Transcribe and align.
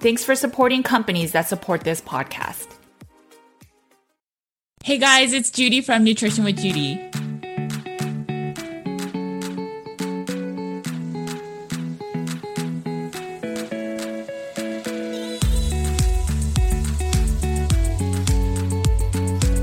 Thanks 0.00 0.24
for 0.24 0.36
supporting 0.36 0.82
companies 0.82 1.32
that 1.32 1.48
support 1.48 1.82
this 1.82 2.00
podcast. 2.00 2.68
Hey 4.84 4.98
guys, 4.98 5.32
it's 5.32 5.50
Judy 5.50 5.80
from 5.80 6.04
Nutrition 6.04 6.44
with 6.44 6.56
Judy. 6.56 7.07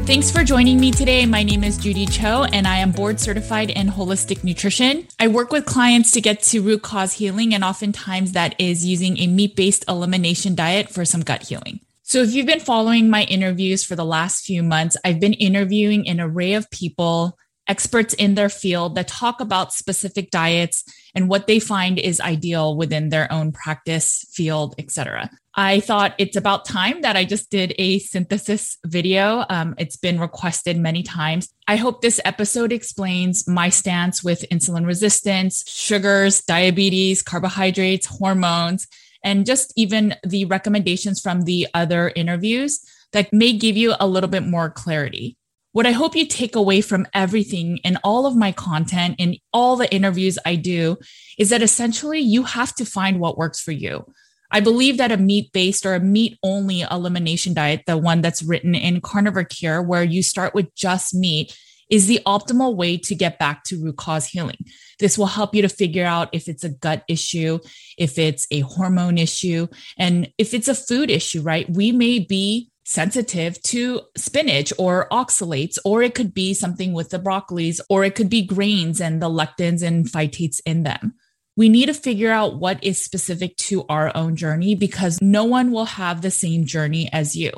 Thanks 0.06 0.30
for 0.30 0.44
joining 0.44 0.80
me 0.80 0.92
today. 0.92 1.26
My 1.26 1.42
name 1.42 1.64
is 1.64 1.80
Judy 1.80 2.06
Cho, 2.06 2.44
and 2.44 2.68
I 2.68 2.78
am 2.78 2.92
board 2.92 3.20
certified 3.20 3.72
in 3.72 3.88
holistic 3.88 4.44
nutrition. 4.44 5.08
I 5.20 5.28
work 5.28 5.52
with 5.52 5.66
clients 5.66 6.12
to 6.12 6.22
get 6.22 6.44
to 6.44 6.62
root 6.62 6.84
cause 6.84 7.14
healing, 7.14 7.56
and 7.56 7.64
oftentimes 7.64 8.34
that 8.34 8.54
is 8.60 8.86
using 8.86 9.18
a 9.18 9.26
meat 9.26 9.56
based 9.56 9.84
elimination 9.90 10.54
diet 10.54 10.92
for 10.92 11.06
some 11.06 11.22
gut 11.22 11.42
healing. 11.42 11.80
So, 12.04 12.22
if 12.22 12.36
you've 12.36 12.46
been 12.46 12.60
following 12.60 13.10
my 13.10 13.24
interviews 13.24 13.84
for 13.84 13.96
the 13.96 14.06
last 14.06 14.46
few 14.46 14.62
months, 14.62 14.96
I've 15.04 15.20
been 15.20 15.34
interviewing 15.34 16.08
an 16.08 16.22
array 16.22 16.54
of 16.54 16.70
people, 16.70 17.36
experts 17.68 18.14
in 18.14 18.36
their 18.36 18.50
field 18.50 18.94
that 18.96 19.08
talk 19.08 19.42
about 19.42 19.74
specific 19.74 20.30
diets 20.30 20.84
and 21.16 21.30
what 21.30 21.48
they 21.48 21.60
find 21.60 21.98
is 21.98 22.20
ideal 22.20 22.76
within 22.76 23.10
their 23.10 23.32
own 23.32 23.52
practice, 23.52 24.26
field, 24.34 24.76
etc. 24.78 25.30
I 25.56 25.80
thought 25.80 26.14
it's 26.18 26.36
about 26.36 26.66
time 26.66 27.02
that 27.02 27.16
I 27.16 27.24
just 27.24 27.50
did 27.50 27.74
a 27.78 28.00
synthesis 28.00 28.78
video. 28.86 29.46
Um, 29.50 29.74
it's 29.78 29.96
been 29.96 30.20
requested 30.20 30.78
many 30.78 31.02
times. 31.02 31.48
I 31.68 31.78
hope 31.78 32.02
this 32.02 32.20
episode 32.26 32.74
explains 32.74 33.48
my 33.48 33.70
stance 33.70 34.22
with 34.22 34.46
insulin 34.52 34.86
resistance, 34.86 35.64
sugars, 35.66 36.42
diabetes, 36.42 37.22
carbohydrates, 37.22 38.06
hormones, 38.06 38.88
and 39.24 39.46
just 39.46 39.72
even 39.78 40.16
the 40.28 40.46
recommendations 40.46 41.22
from 41.22 41.44
the 41.44 41.68
other 41.74 42.12
interviews 42.16 42.82
that 43.14 43.32
may 43.32 43.54
give 43.54 43.78
you 43.78 43.94
a 44.00 44.08
little 44.08 44.30
bit 44.30 44.44
more 44.44 44.70
clarity. 44.70 45.38
What 45.76 45.86
I 45.86 45.92
hope 45.92 46.16
you 46.16 46.26
take 46.26 46.56
away 46.56 46.80
from 46.80 47.06
everything 47.14 47.80
in 47.84 47.98
all 48.02 48.26
of 48.26 48.34
my 48.34 48.54
content 48.54 49.16
in 49.18 49.36
all 49.52 49.76
the 49.76 49.94
interviews 49.94 50.40
I 50.46 50.56
do 50.56 50.96
is 51.38 51.50
that 51.50 51.62
essentially 51.62 52.22
you 52.22 52.44
have 52.44 52.74
to 52.76 52.86
find 52.86 53.20
what 53.20 53.38
works 53.38 53.60
for 53.60 53.74
you. 53.74 54.06
I 54.50 54.62
believe 54.62 54.98
that 55.00 55.12
a 55.12 55.18
meat 55.18 55.52
based 55.52 55.86
or 55.86 55.94
a 55.94 56.00
meat 56.00 56.40
only 56.44 56.86
elimination 56.90 57.54
diet, 57.54 57.82
the 57.88 57.98
one 57.98 58.22
that's 58.22 58.42
written 58.42 58.74
in 58.74 59.02
Carnivore 59.02 59.44
Cure, 59.44 59.82
where 59.82 60.02
you 60.02 60.24
start 60.24 60.56
with 60.56 60.74
just 60.76 61.14
meat, 61.14 61.54
is 61.90 62.08
the 62.08 62.22
optimal 62.26 62.78
way 62.78 62.96
to 63.00 63.14
get 63.14 63.38
back 63.38 63.66
to 63.66 63.84
root 63.84 63.98
cause 63.98 64.28
healing. 64.28 64.66
This 65.00 65.18
will 65.18 65.26
help 65.26 65.54
you 65.54 65.62
to 65.62 65.68
figure 65.68 66.06
out 66.06 66.30
if 66.32 66.48
it's 66.48 66.64
a 66.64 66.70
gut 66.70 67.04
issue, 67.10 67.60
if 67.98 68.18
it's 68.18 68.48
a 68.50 68.62
hormone 68.62 69.18
issue, 69.18 69.68
and 70.00 70.32
if 70.38 70.54
it's 70.54 70.70
a 70.70 70.74
food 70.74 71.12
issue, 71.12 71.42
right? 71.42 71.70
We 71.70 71.92
may 71.92 72.20
be 72.20 72.72
sensitive 72.86 73.62
to 73.64 74.02
spinach 74.16 74.72
or 74.78 75.08
oxalates, 75.12 75.78
or 75.84 76.02
it 76.02 76.16
could 76.16 76.34
be 76.34 76.54
something 76.54 76.94
with 76.94 77.10
the 77.10 77.20
broccolis, 77.20 77.80
or 77.90 78.04
it 78.04 78.16
could 78.16 78.30
be 78.30 78.46
grains 78.46 79.02
and 79.02 79.22
the 79.22 79.30
lectins 79.30 79.84
and 79.84 80.06
phytates 80.06 80.62
in 80.66 80.84
them 80.84 81.16
we 81.58 81.70
need 81.70 81.86
to 81.88 81.94
figure 81.94 82.32
out 82.32 82.60
what 82.60 82.84
is 82.84 83.04
specific 83.04 83.56
to 83.58 83.86
our 83.88 84.16
own 84.16 84.36
journey 84.36 84.76
because 84.76 85.22
no 85.22 85.46
one 85.46 85.72
will 85.72 85.86
have 85.86 86.22
the 86.22 86.32
same 86.32 86.66
journey 86.66 87.10
as 87.14 87.36
you. 87.36 87.52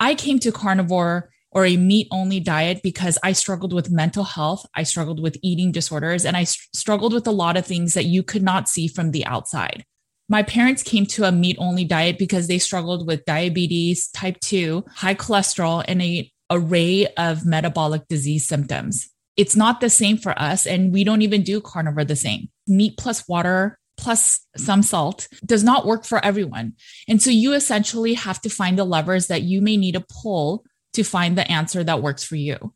I 0.00 0.14
came 0.14 0.38
to 0.40 0.52
carnivore 0.52 1.30
or 1.50 1.66
a 1.66 1.76
meat 1.76 2.08
only 2.10 2.40
diet 2.40 2.80
because 2.82 3.18
I 3.22 3.32
struggled 3.32 3.72
with 3.72 3.90
mental 3.90 4.24
health. 4.24 4.66
I 4.74 4.82
struggled 4.82 5.22
with 5.22 5.36
eating 5.42 5.72
disorders 5.72 6.24
and 6.24 6.36
I 6.36 6.44
struggled 6.44 7.12
with 7.12 7.26
a 7.26 7.32
lot 7.32 7.56
of 7.56 7.66
things 7.66 7.94
that 7.94 8.06
you 8.06 8.22
could 8.22 8.42
not 8.42 8.68
see 8.68 8.88
from 8.88 9.10
the 9.10 9.26
outside. 9.26 9.84
My 10.28 10.42
parents 10.42 10.82
came 10.82 11.06
to 11.06 11.24
a 11.24 11.32
meat 11.32 11.56
only 11.58 11.84
diet 11.84 12.18
because 12.18 12.46
they 12.46 12.58
struggled 12.58 13.06
with 13.06 13.24
diabetes, 13.26 14.08
type 14.08 14.40
2, 14.40 14.84
high 14.94 15.14
cholesterol, 15.14 15.84
and 15.86 16.00
a 16.00 16.30
array 16.50 17.06
of 17.16 17.44
metabolic 17.44 18.08
disease 18.08 18.46
symptoms. 18.46 19.10
It's 19.36 19.56
not 19.56 19.80
the 19.80 19.90
same 19.90 20.16
for 20.16 20.38
us, 20.38 20.66
and 20.66 20.92
we 20.92 21.04
don't 21.04 21.22
even 21.22 21.42
do 21.42 21.60
carnivore 21.60 22.04
the 22.04 22.16
same. 22.16 22.48
Meat 22.66 22.96
plus 22.96 23.26
water 23.28 23.78
plus 23.96 24.40
some 24.56 24.82
salt 24.82 25.28
does 25.44 25.62
not 25.62 25.86
work 25.86 26.04
for 26.04 26.24
everyone. 26.24 26.74
And 27.08 27.22
so 27.22 27.30
you 27.30 27.52
essentially 27.52 28.14
have 28.14 28.40
to 28.42 28.48
find 28.48 28.78
the 28.78 28.84
levers 28.84 29.28
that 29.28 29.42
you 29.42 29.60
may 29.60 29.76
need 29.76 29.92
to 29.92 30.04
pull 30.22 30.64
to 30.94 31.04
find 31.04 31.36
the 31.36 31.50
answer 31.50 31.84
that 31.84 32.02
works 32.02 32.24
for 32.24 32.36
you. 32.36 32.72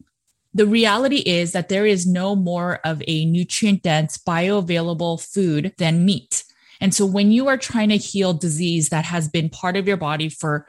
The 0.54 0.66
reality 0.66 1.18
is 1.18 1.52
that 1.52 1.68
there 1.68 1.86
is 1.86 2.06
no 2.06 2.34
more 2.34 2.80
of 2.84 3.02
a 3.06 3.24
nutrient 3.24 3.82
dense, 3.82 4.18
bioavailable 4.18 5.22
food 5.22 5.74
than 5.78 6.04
meat. 6.04 6.44
And 6.80 6.94
so 6.94 7.04
when 7.04 7.32
you 7.32 7.48
are 7.48 7.56
trying 7.56 7.88
to 7.88 7.96
heal 7.96 8.32
disease 8.32 8.88
that 8.90 9.04
has 9.04 9.28
been 9.28 9.48
part 9.48 9.76
of 9.76 9.88
your 9.88 9.96
body 9.96 10.28
for 10.28 10.66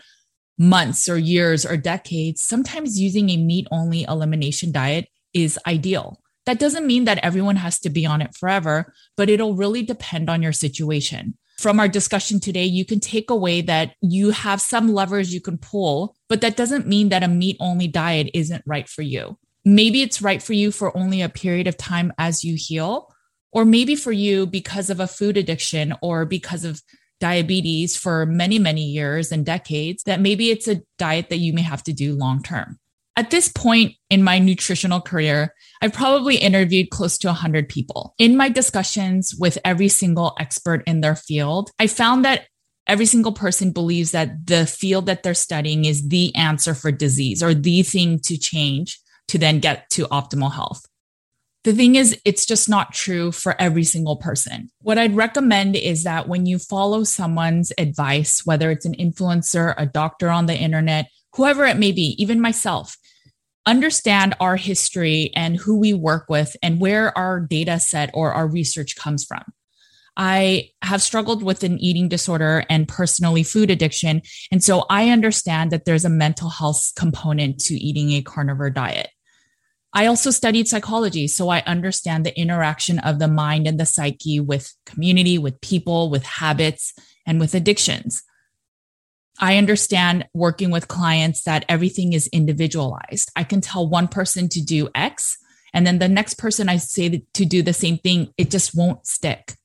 months 0.58 1.08
or 1.08 1.18
years 1.18 1.66
or 1.66 1.78
decades, 1.78 2.42
sometimes 2.42 3.00
using 3.00 3.30
a 3.30 3.38
meat 3.38 3.68
only 3.72 4.04
elimination 4.04 4.72
diet 4.72 5.08
is 5.34 5.60
ideal. 5.66 6.22
That 6.46 6.60
doesn't 6.60 6.88
mean 6.88 7.06
that 7.06 7.20
everyone 7.20 7.58
has 7.58 7.80
to 7.82 7.90
be 7.90 8.06
on 8.06 8.22
it 8.22 8.36
forever, 8.36 8.94
but 9.16 9.30
it'll 9.30 9.56
really 9.56 9.84
depend 9.84 10.30
on 10.30 10.42
your 10.42 10.52
situation. 10.52 11.38
From 11.60 11.80
our 11.80 11.88
discussion 11.88 12.40
today, 12.40 12.66
you 12.66 12.86
can 12.86 13.00
take 13.00 13.30
away 13.30 13.62
that 13.62 13.94
you 14.02 14.32
have 14.32 14.62
some 14.62 14.94
levers 14.94 15.34
you 15.34 15.42
can 15.42 15.58
pull, 15.58 16.16
but 16.28 16.42
that 16.42 16.56
doesn't 16.56 16.88
mean 16.88 17.10
that 17.10 17.24
a 17.24 17.28
meat 17.28 17.58
only 17.60 17.88
diet 17.88 18.30
isn't 18.34 18.64
right 18.66 18.88
for 18.88 19.02
you. 19.02 19.38
Maybe 19.66 20.02
it's 20.02 20.22
right 20.22 20.42
for 20.42 20.54
you 20.54 20.72
for 20.72 20.96
only 20.98 21.22
a 21.22 21.30
period 21.30 21.68
of 21.68 21.78
time 21.78 22.14
as 22.18 22.44
you 22.44 22.56
heal, 22.58 23.14
or 23.52 23.66
maybe 23.66 23.96
for 23.96 24.12
you 24.12 24.46
because 24.46 24.90
of 24.90 25.00
a 25.00 25.08
food 25.08 25.38
addiction 25.38 25.94
or 26.02 26.26
because 26.26 26.64
of 26.64 26.82
diabetes 27.20 27.98
for 27.98 28.26
many, 28.26 28.60
many 28.60 28.84
years 28.84 29.32
and 29.32 29.46
decades, 29.46 30.04
that 30.04 30.22
maybe 30.22 30.50
it's 30.50 30.68
a 30.68 30.82
diet 30.98 31.30
that 31.30 31.38
you 31.38 31.54
may 31.54 31.62
have 31.62 31.84
to 31.84 31.94
do 31.94 32.16
long 32.16 32.42
term. 32.42 32.78
At 33.16 33.32
this 33.32 33.50
point 33.50 33.96
in 34.10 34.24
my 34.24 34.40
nutritional 34.40 35.02
career, 35.02 35.54
I've 35.82 35.92
probably 35.92 36.38
interviewed 36.38 36.90
close 36.90 37.18
to 37.18 37.28
100 37.28 37.68
people. 37.68 38.14
In 38.18 38.38
my 38.38 38.48
discussions 38.48 39.36
with 39.38 39.58
every 39.66 39.90
single 39.90 40.36
expert 40.40 40.84
in 40.88 41.02
their 41.02 41.18
field, 41.18 41.70
I 41.80 41.88
found 41.88 42.24
that 42.24 42.48
every 42.88 43.06
single 43.06 43.34
person 43.34 43.72
believes 43.72 44.12
that 44.12 44.48
the 44.48 44.66
field 44.66 45.06
that 45.08 45.24
they're 45.24 45.34
studying 45.34 45.84
is 45.84 46.08
the 46.08 46.34
answer 46.36 46.74
for 46.74 46.92
disease 46.92 47.44
or 47.44 47.54
the 47.54 47.84
thing 47.84 48.20
to 48.20 48.38
change 48.38 49.00
to 49.28 49.38
then 49.38 49.60
get 49.60 49.90
to 49.92 50.06
optimal 50.06 50.54
health. 50.54 50.86
The 51.66 51.74
thing 51.74 51.96
is, 51.96 52.18
it's 52.24 52.46
just 52.46 52.70
not 52.70 52.94
true 52.94 53.34
for 53.34 53.60
every 53.60 53.84
single 53.84 54.16
person. 54.16 54.70
What 54.82 54.98
I'd 54.98 55.16
recommend 55.16 55.76
is 55.76 56.04
that 56.06 56.28
when 56.28 56.46
you 56.46 56.58
follow 56.58 57.04
someone's 57.04 57.74
advice, 57.78 58.46
whether 58.46 58.72
it's 58.72 58.86
an 58.86 58.96
influencer, 58.96 59.74
a 59.78 59.86
doctor 59.86 60.30
on 60.30 60.46
the 60.46 60.56
internet, 60.56 61.10
whoever 61.36 61.66
it 61.66 61.78
may 61.78 61.92
be, 61.92 62.16
even 62.18 62.40
myself, 62.40 62.98
understand 63.66 64.36
our 64.40 64.56
history 64.56 65.32
and 65.36 65.58
who 65.58 65.78
we 65.78 65.94
work 65.94 66.28
with 66.30 66.56
and 66.64 66.80
where 66.80 67.16
our 67.18 67.42
data 67.42 67.80
set 67.80 68.10
or 68.14 68.32
our 68.32 68.48
research 68.48 68.96
comes 68.96 69.26
from. 69.26 69.44
I 70.16 70.72
have 70.82 71.02
struggled 71.02 71.44
with 71.44 71.64
an 71.64 71.78
eating 71.80 72.10
disorder 72.10 72.66
and 72.70 72.88
personally 72.88 73.44
food 73.44 73.70
addiction. 73.70 74.22
And 74.52 74.64
so 74.64 74.86
I 74.90 75.10
understand 75.10 75.72
that 75.72 75.86
there's 75.86 76.04
a 76.04 76.10
mental 76.10 76.50
health 76.50 76.92
component 76.96 77.60
to 77.66 77.76
eating 77.76 78.12
a 78.12 78.22
carnivore 78.22 78.70
diet. 78.70 79.10
I 79.94 80.06
also 80.06 80.30
studied 80.30 80.68
psychology, 80.68 81.28
so 81.28 81.50
I 81.50 81.62
understand 81.66 82.26
the 82.26 82.38
interaction 82.40 83.00
of 83.00 83.18
the 83.18 83.28
mind 83.28 83.66
and 83.68 83.80
the 83.80 83.86
psyche 83.86 84.40
with 84.40 84.74
community, 84.86 85.38
with 85.38 85.62
people, 85.62 86.12
with 86.12 86.24
habits, 86.24 86.94
and 87.26 87.40
with 87.40 87.56
addictions. 87.56 88.22
I 89.40 89.58
understand 89.58 90.28
working 90.34 90.70
with 90.70 90.90
clients 90.90 91.44
that 91.44 91.66
everything 91.68 92.14
is 92.14 92.28
individualized. 92.28 93.32
I 93.36 93.44
can 93.44 93.62
tell 93.62 93.90
one 93.90 94.08
person 94.08 94.50
to 94.50 94.62
do 94.62 94.90
X, 94.94 95.38
and 95.74 95.88
then 95.88 96.00
the 96.00 96.08
next 96.08 96.36
person 96.36 96.70
I 96.70 96.78
say 96.78 97.24
to 97.34 97.46
do 97.46 97.64
the 97.64 97.74
same 97.74 97.98
thing, 97.98 98.34
it 98.38 98.52
just 98.52 98.76
won't 98.76 99.08
stick. 99.08 99.56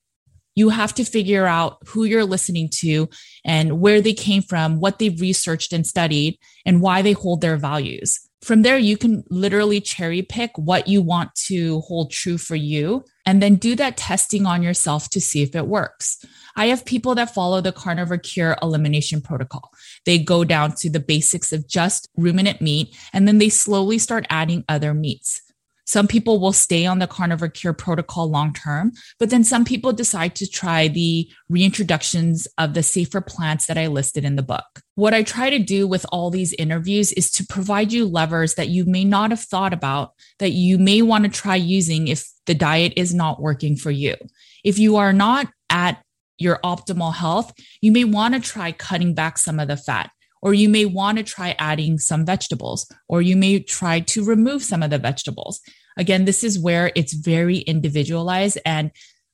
You 0.55 0.69
have 0.69 0.93
to 0.95 1.03
figure 1.03 1.45
out 1.45 1.79
who 1.87 2.05
you're 2.05 2.23
listening 2.23 2.69
to 2.75 3.09
and 3.43 3.81
where 3.81 3.99
they 4.01 4.13
came 4.13 4.41
from, 4.41 4.79
what 4.79 4.97
they've 4.97 5.19
researched 5.19 5.73
and 5.73 5.85
studied, 5.85 6.39
and 6.65 6.81
why 6.81 7.01
they 7.01 7.11
hold 7.11 7.41
their 7.41 7.57
values. 7.57 8.21
From 8.45 8.61
there, 8.61 8.77
you 8.77 8.95
can 8.95 9.23
literally 9.31 9.81
cherry 9.81 10.21
pick 10.21 10.51
what 10.55 10.87
you 10.87 11.01
want 11.01 11.33
to 11.47 11.79
hold 11.81 12.11
true 12.11 12.37
for 12.37 12.55
you 12.55 13.03
and 13.25 13.41
then 13.41 13.55
do 13.55 13.73
that 13.73 13.97
testing 13.97 14.45
on 14.45 14.61
yourself 14.61 15.09
to 15.09 15.19
see 15.19 15.41
if 15.41 15.55
it 15.55 15.65
works. 15.65 16.23
I 16.55 16.67
have 16.67 16.85
people 16.85 17.15
that 17.15 17.33
follow 17.33 17.59
the 17.59 17.71
carnivore 17.71 18.19
cure 18.19 18.55
elimination 18.61 19.19
protocol. 19.19 19.71
They 20.05 20.19
go 20.19 20.43
down 20.43 20.73
to 20.75 20.91
the 20.91 20.99
basics 20.99 21.51
of 21.51 21.67
just 21.67 22.07
ruminant 22.17 22.61
meat 22.61 22.95
and 23.13 23.27
then 23.27 23.39
they 23.39 23.49
slowly 23.49 23.97
start 23.97 24.27
adding 24.29 24.63
other 24.69 24.93
meats. 24.93 25.41
Some 25.85 26.07
people 26.07 26.39
will 26.39 26.53
stay 26.53 26.85
on 26.85 26.99
the 26.99 27.07
carnivore 27.07 27.47
cure 27.47 27.73
protocol 27.73 28.29
long 28.29 28.53
term, 28.53 28.91
but 29.19 29.29
then 29.29 29.43
some 29.43 29.63
people 29.63 29.93
decide 29.93 30.35
to 30.35 30.49
try 30.49 30.87
the 30.87 31.29
reintroductions 31.51 32.47
of 32.57 32.73
the 32.73 32.83
safer 32.83 33.21
plants 33.21 33.67
that 33.67 33.77
I 33.77 33.87
listed 33.87 34.25
in 34.25 34.35
the 34.35 34.41
book. 34.41 34.65
What 34.95 35.13
I 35.13 35.23
try 35.23 35.49
to 35.49 35.59
do 35.59 35.87
with 35.87 36.05
all 36.11 36.31
these 36.31 36.53
interviews 36.53 37.11
is 37.13 37.29
to 37.31 37.45
provide 37.45 37.91
you 37.91 38.05
levers 38.05 38.55
that 38.55 38.69
you 38.69 38.85
may 38.85 39.05
not 39.05 39.29
have 39.29 39.41
thought 39.41 39.73
about 39.73 40.13
that 40.39 40.51
you 40.51 40.77
may 40.77 41.01
want 41.01 41.25
to 41.25 41.29
try 41.29 41.55
using 41.55 42.07
if 42.07 42.27
the 42.45 42.55
diet 42.55 42.93
is 42.95 43.13
not 43.13 43.41
working 43.41 43.75
for 43.75 43.91
you. 43.91 44.15
If 44.63 44.79
you 44.79 44.95
are 44.95 45.13
not 45.13 45.47
at 45.69 46.01
your 46.37 46.59
optimal 46.63 47.13
health, 47.13 47.53
you 47.81 47.91
may 47.91 48.03
want 48.03 48.33
to 48.33 48.39
try 48.39 48.71
cutting 48.71 49.13
back 49.13 49.37
some 49.37 49.59
of 49.59 49.67
the 49.67 49.77
fat 49.77 50.11
or 50.41 50.53
you 50.53 50.69
may 50.69 50.85
want 50.85 51.17
to 51.17 51.23
try 51.23 51.55
adding 51.57 51.97
some 51.97 52.25
vegetables, 52.25 52.91
or 53.07 53.21
you 53.21 53.35
may 53.35 53.59
try 53.59 53.99
to 53.99 54.23
remove 54.23 54.63
some 54.63 54.83
of 54.83 54.89
the 54.89 54.97
vegetables. 54.97 55.61
Again, 55.97 56.25
this 56.25 56.43
is 56.43 56.59
where 56.59 56.91
it's 56.95 57.13
very 57.13 57.59
individualized. 57.59 58.59
And 58.65 58.91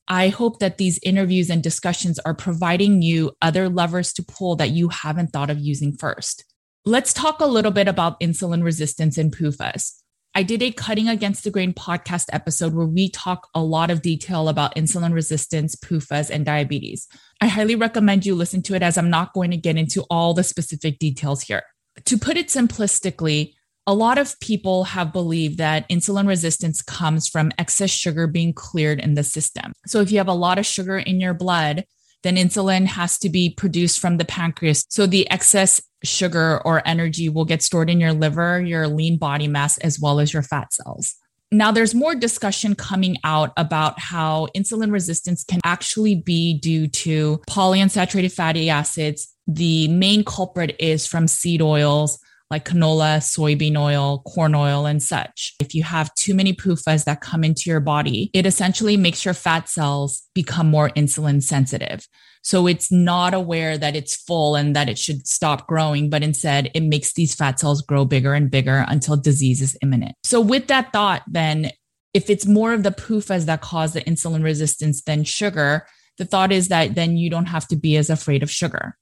I 0.07 0.30
hope 0.30 0.59
that 0.59 0.77
these 0.77 1.00
interviews 1.03 1.50
and 1.50 1.63
discussions 1.63 2.19
are 2.19 2.33
providing 2.33 3.01
you 3.01 3.31
other 3.42 3.69
levers 3.69 4.13
to 4.13 4.24
pull 4.24 4.56
that 4.57 4.71
you 4.71 4.89
haven't 4.89 5.31
thought 5.31 5.50
of 5.50 5.59
using 5.59 5.94
first. 5.94 6.45
Let's 6.86 7.13
talk 7.13 7.39
a 7.39 7.45
little 7.45 7.71
bit 7.71 7.88
about 7.88 8.19
insulin 8.19 8.63
resistance 8.63 9.18
and 9.18 9.36
PUFAs. 9.36 10.01
I 10.33 10.44
did 10.44 10.62
a 10.62 10.71
cutting 10.71 11.09
against 11.09 11.44
the 11.44 11.51
grain 11.51 11.74
podcast 11.74 12.27
episode 12.31 12.74
where 12.74 12.88
we 12.88 13.09
talk 13.09 13.50
a 13.53 13.62
lot 13.62 13.92
of 13.92 14.01
detail 14.01 14.48
about 14.48 14.75
insulin 14.75 15.13
resistance, 15.13 15.75
PUFAs, 15.75 16.30
and 16.30 16.45
diabetes. 16.45 17.07
I 17.41 17.47
highly 17.47 17.75
recommend 17.75 18.25
you 18.25 18.35
listen 18.35 18.61
to 18.63 18.75
it 18.75 18.83
as 18.83 18.97
I'm 18.97 19.09
not 19.09 19.33
going 19.33 19.49
to 19.49 19.57
get 19.57 19.75
into 19.75 20.03
all 20.11 20.35
the 20.35 20.43
specific 20.43 20.99
details 20.99 21.41
here. 21.41 21.63
To 22.05 22.17
put 22.17 22.38
it 22.38 22.49
simplistically, 22.49 23.53
a 23.88 23.95
lot 23.95 24.19
of 24.19 24.39
people 24.39 24.83
have 24.83 25.11
believed 25.11 25.57
that 25.57 25.89
insulin 25.89 26.27
resistance 26.27 26.83
comes 26.83 27.27
from 27.27 27.51
excess 27.57 27.89
sugar 27.89 28.27
being 28.27 28.53
cleared 28.53 28.99
in 28.99 29.15
the 29.15 29.23
system. 29.23 29.73
So 29.88 30.01
if 30.01 30.11
you 30.11 30.19
have 30.19 30.27
a 30.27 30.33
lot 30.33 30.59
of 30.59 30.67
sugar 30.67 30.99
in 30.99 31.19
your 31.19 31.33
blood, 31.33 31.83
then 32.21 32.35
insulin 32.35 32.85
has 32.85 33.17
to 33.17 33.29
be 33.29 33.49
produced 33.49 33.99
from 33.99 34.17
the 34.17 34.25
pancreas. 34.25 34.85
So 34.89 35.07
the 35.07 35.29
excess 35.31 35.81
sugar 36.03 36.61
or 36.63 36.88
energy 36.88 37.27
will 37.27 37.45
get 37.45 37.63
stored 37.63 37.89
in 37.89 37.99
your 37.99 38.13
liver, 38.13 38.61
your 38.61 38.88
lean 38.88 39.17
body 39.17 39.47
mass, 39.47 39.79
as 39.79 39.99
well 39.99 40.19
as 40.19 40.31
your 40.31 40.43
fat 40.43 40.71
cells. 40.73 41.15
Now, 41.53 41.71
there's 41.71 41.94
more 41.94 42.15
discussion 42.15 42.75
coming 42.75 43.18
out 43.25 43.51
about 43.57 44.00
how 44.00 44.48
insulin 44.56 44.92
resistance 44.92 45.44
can 45.44 45.59
actually 45.65 46.15
be 46.15 46.53
due 46.57 46.88
to 46.88 47.42
polyunsaturated 47.50 48.31
fatty 48.31 48.69
acids. 48.69 49.27
The 49.48 49.89
main 49.89 50.24
culprit 50.24 50.77
is 50.80 51.06
from 51.06 51.27
seed 51.27 51.62
oils, 51.62 52.19
like 52.50 52.63
canola, 52.63 53.18
soybean 53.18 53.77
oil, 53.77 54.19
corn 54.19 54.56
oil, 54.56 54.86
and 54.86 55.03
such. 55.03 55.56
If 55.59 55.75
you 55.75 55.83
have 55.83 56.13
too 56.15 56.33
many 56.33 56.53
PUFAs 56.53 57.03
that 57.03 57.19
come 57.19 57.44
into 57.44 57.69
your 57.69 57.81
body, 57.81 58.31
it 58.33 58.45
essentially 58.45 58.95
makes 58.95 59.25
your 59.25 59.33
fat 59.33 59.68
cells 59.68 60.24
become 60.33 60.68
more 60.68 60.89
insulin 60.92 61.44
sensitive. 61.44 62.07
So 62.43 62.67
it's 62.67 62.91
not 62.91 63.33
aware 63.33 63.77
that 63.77 63.95
it's 63.95 64.15
full 64.15 64.55
and 64.55 64.75
that 64.75 64.89
it 64.89 64.97
should 64.97 65.27
stop 65.27 65.67
growing, 65.67 66.09
but 66.09 66.23
instead 66.23 66.71
it 66.73 66.81
makes 66.81 67.13
these 67.13 67.35
fat 67.35 67.59
cells 67.59 67.81
grow 67.81 68.03
bigger 68.03 68.33
and 68.33 68.49
bigger 68.49 68.85
until 68.88 69.15
disease 69.15 69.61
is 69.61 69.77
imminent. 69.81 70.15
So 70.23 70.41
with 70.41 70.67
that 70.67 70.91
thought, 70.91 71.21
then 71.27 71.71
if 72.13 72.29
it's 72.29 72.45
more 72.45 72.73
of 72.73 72.83
the 72.83 72.91
PUFAs 72.91 73.45
that 73.45 73.61
cause 73.61 73.93
the 73.93 74.01
insulin 74.01 74.43
resistance 74.43 75.01
than 75.01 75.23
sugar, 75.23 75.85
the 76.17 76.25
thought 76.25 76.51
is 76.51 76.67
that 76.67 76.95
then 76.95 77.15
you 77.17 77.29
don't 77.29 77.45
have 77.45 77.67
to 77.69 77.75
be 77.75 77.95
as 77.95 78.09
afraid 78.09 78.43
of 78.43 78.51
sugar. 78.51 78.97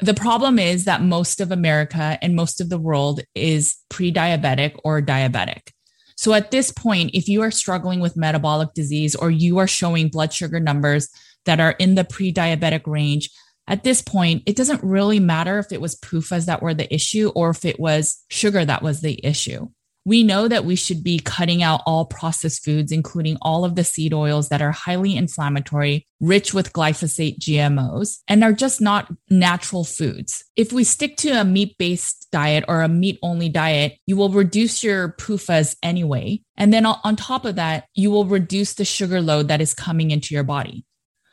The 0.00 0.14
problem 0.14 0.58
is 0.58 0.84
that 0.84 1.02
most 1.02 1.40
of 1.40 1.52
America 1.52 2.18
and 2.20 2.34
most 2.34 2.60
of 2.60 2.68
the 2.68 2.78
world 2.78 3.20
is 3.34 3.76
pre 3.88 4.12
diabetic 4.12 4.78
or 4.82 5.00
diabetic. 5.00 5.70
So 6.16 6.32
at 6.32 6.50
this 6.50 6.70
point, 6.70 7.10
if 7.14 7.28
you 7.28 7.42
are 7.42 7.50
struggling 7.50 8.00
with 8.00 8.16
metabolic 8.16 8.72
disease 8.74 9.14
or 9.14 9.30
you 9.30 9.58
are 9.58 9.66
showing 9.66 10.08
blood 10.08 10.32
sugar 10.32 10.60
numbers 10.60 11.08
that 11.44 11.60
are 11.60 11.72
in 11.72 11.94
the 11.94 12.04
pre 12.04 12.32
diabetic 12.32 12.86
range, 12.86 13.30
at 13.66 13.82
this 13.82 14.02
point, 14.02 14.42
it 14.46 14.56
doesn't 14.56 14.84
really 14.84 15.20
matter 15.20 15.58
if 15.58 15.72
it 15.72 15.80
was 15.80 15.96
PUFAs 15.96 16.46
that 16.46 16.62
were 16.62 16.74
the 16.74 16.92
issue 16.92 17.32
or 17.34 17.50
if 17.50 17.64
it 17.64 17.80
was 17.80 18.22
sugar 18.28 18.64
that 18.64 18.82
was 18.82 19.00
the 19.00 19.24
issue 19.24 19.68
we 20.04 20.22
know 20.22 20.48
that 20.48 20.64
we 20.64 20.76
should 20.76 21.02
be 21.02 21.18
cutting 21.18 21.62
out 21.62 21.80
all 21.86 22.04
processed 22.04 22.64
foods, 22.64 22.92
including 22.92 23.38
all 23.40 23.64
of 23.64 23.74
the 23.74 23.84
seed 23.84 24.12
oils 24.12 24.50
that 24.50 24.60
are 24.60 24.72
highly 24.72 25.16
inflammatory, 25.16 26.06
rich 26.20 26.52
with 26.52 26.72
glyphosate 26.72 27.38
GMOs, 27.38 28.18
and 28.28 28.44
are 28.44 28.52
just 28.52 28.80
not 28.80 29.10
natural 29.30 29.84
foods. 29.84 30.44
If 30.56 30.72
we 30.72 30.84
stick 30.84 31.16
to 31.18 31.30
a 31.40 31.44
meat 31.44 31.78
based 31.78 32.28
diet 32.30 32.64
or 32.68 32.82
a 32.82 32.88
meat 32.88 33.18
only 33.22 33.48
diet, 33.48 33.98
you 34.06 34.16
will 34.16 34.28
reduce 34.28 34.84
your 34.84 35.12
PUFAs 35.12 35.76
anyway. 35.82 36.42
And 36.56 36.72
then 36.72 36.84
on 36.84 37.16
top 37.16 37.44
of 37.44 37.56
that, 37.56 37.84
you 37.94 38.10
will 38.10 38.26
reduce 38.26 38.74
the 38.74 38.84
sugar 38.84 39.22
load 39.22 39.48
that 39.48 39.60
is 39.60 39.72
coming 39.72 40.10
into 40.10 40.34
your 40.34 40.44
body. 40.44 40.84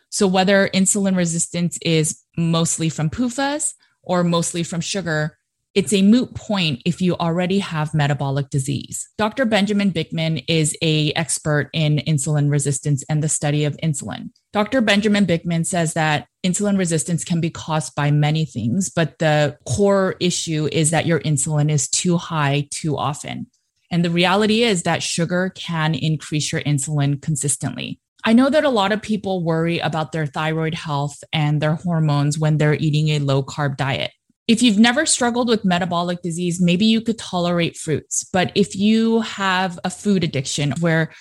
So 0.09 0.27
whether 0.27 0.69
insulin 0.73 1.15
resistance 1.15 1.77
is 1.81 2.21
mostly 2.37 2.89
from 2.89 3.09
PUFAs 3.09 3.73
or 4.03 4.23
mostly 4.23 4.63
from 4.63 4.81
sugar, 4.81 5.37
it's 5.73 5.93
a 5.93 6.01
moot 6.01 6.33
point 6.35 6.81
if 6.85 7.01
you 7.01 7.15
already 7.15 7.59
have 7.59 7.93
metabolic 7.93 8.49
disease. 8.49 9.07
Dr. 9.17 9.45
Benjamin 9.45 9.91
Bikman 9.91 10.43
is 10.47 10.75
a 10.81 11.11
expert 11.13 11.69
in 11.73 11.97
insulin 12.07 12.51
resistance 12.51 13.03
and 13.09 13.23
the 13.23 13.29
study 13.29 13.63
of 13.63 13.77
insulin. 13.77 14.31
Dr. 14.51 14.81
Benjamin 14.81 15.25
Bikman 15.25 15.65
says 15.65 15.93
that 15.93 16.27
insulin 16.45 16.77
resistance 16.77 17.23
can 17.23 17.39
be 17.39 17.49
caused 17.49 17.95
by 17.95 18.11
many 18.11 18.43
things, 18.43 18.89
but 18.89 19.17
the 19.19 19.57
core 19.65 20.15
issue 20.19 20.67
is 20.71 20.91
that 20.91 21.05
your 21.05 21.21
insulin 21.21 21.71
is 21.71 21.87
too 21.87 22.17
high 22.17 22.67
too 22.71 22.97
often. 22.97 23.47
And 23.89 24.03
the 24.03 24.09
reality 24.09 24.63
is 24.63 24.83
that 24.83 25.03
sugar 25.03 25.51
can 25.55 25.95
increase 25.95 26.51
your 26.51 26.61
insulin 26.61 27.21
consistently. 27.21 27.99
I 28.23 28.33
know 28.33 28.49
that 28.49 28.65
a 28.65 28.69
lot 28.69 28.91
of 28.91 29.01
people 29.01 29.43
worry 29.43 29.79
about 29.79 30.11
their 30.11 30.27
thyroid 30.27 30.75
health 30.75 31.23
and 31.33 31.61
their 31.61 31.75
hormones 31.75 32.37
when 32.37 32.57
they're 32.57 32.75
eating 32.75 33.09
a 33.09 33.19
low 33.19 33.41
carb 33.41 33.77
diet 33.77 34.11
if 34.51 34.61
you've 34.61 34.77
never 34.77 35.05
struggled 35.05 35.47
with 35.47 35.63
metabolic 35.63 36.21
disease, 36.21 36.59
maybe 36.59 36.85
you 36.85 36.99
could 36.99 37.17
tolerate 37.17 37.77
fruits. 37.77 38.25
But 38.33 38.51
if 38.53 38.75
you 38.75 39.21
have 39.21 39.79
a 39.85 39.89
food 39.89 40.25
addiction 40.25 40.73
where 40.81 41.13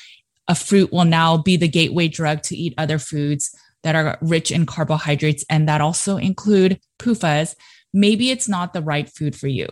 a 0.49 0.57
fruit 0.57 0.93
will 0.93 1.05
now 1.05 1.37
be 1.37 1.57
the 1.57 1.69
gateway 1.69 2.09
drug 2.09 2.43
to 2.43 2.57
eat 2.57 2.75
other 2.77 2.99
foods 2.99 3.57
that 3.85 3.95
are 3.95 4.19
rich 4.21 4.51
in 4.51 4.67
carbohydrates 4.67 5.45
and 5.49 5.69
that 5.69 5.81
also 5.81 6.17
include 6.17 6.81
PUFAs, 6.99 7.55
maybe 7.95 8.33
it's 8.33 8.49
not 8.49 8.73
the 8.73 8.83
right 8.83 9.09
food 9.09 9.37
for 9.37 9.47
you. 9.47 9.69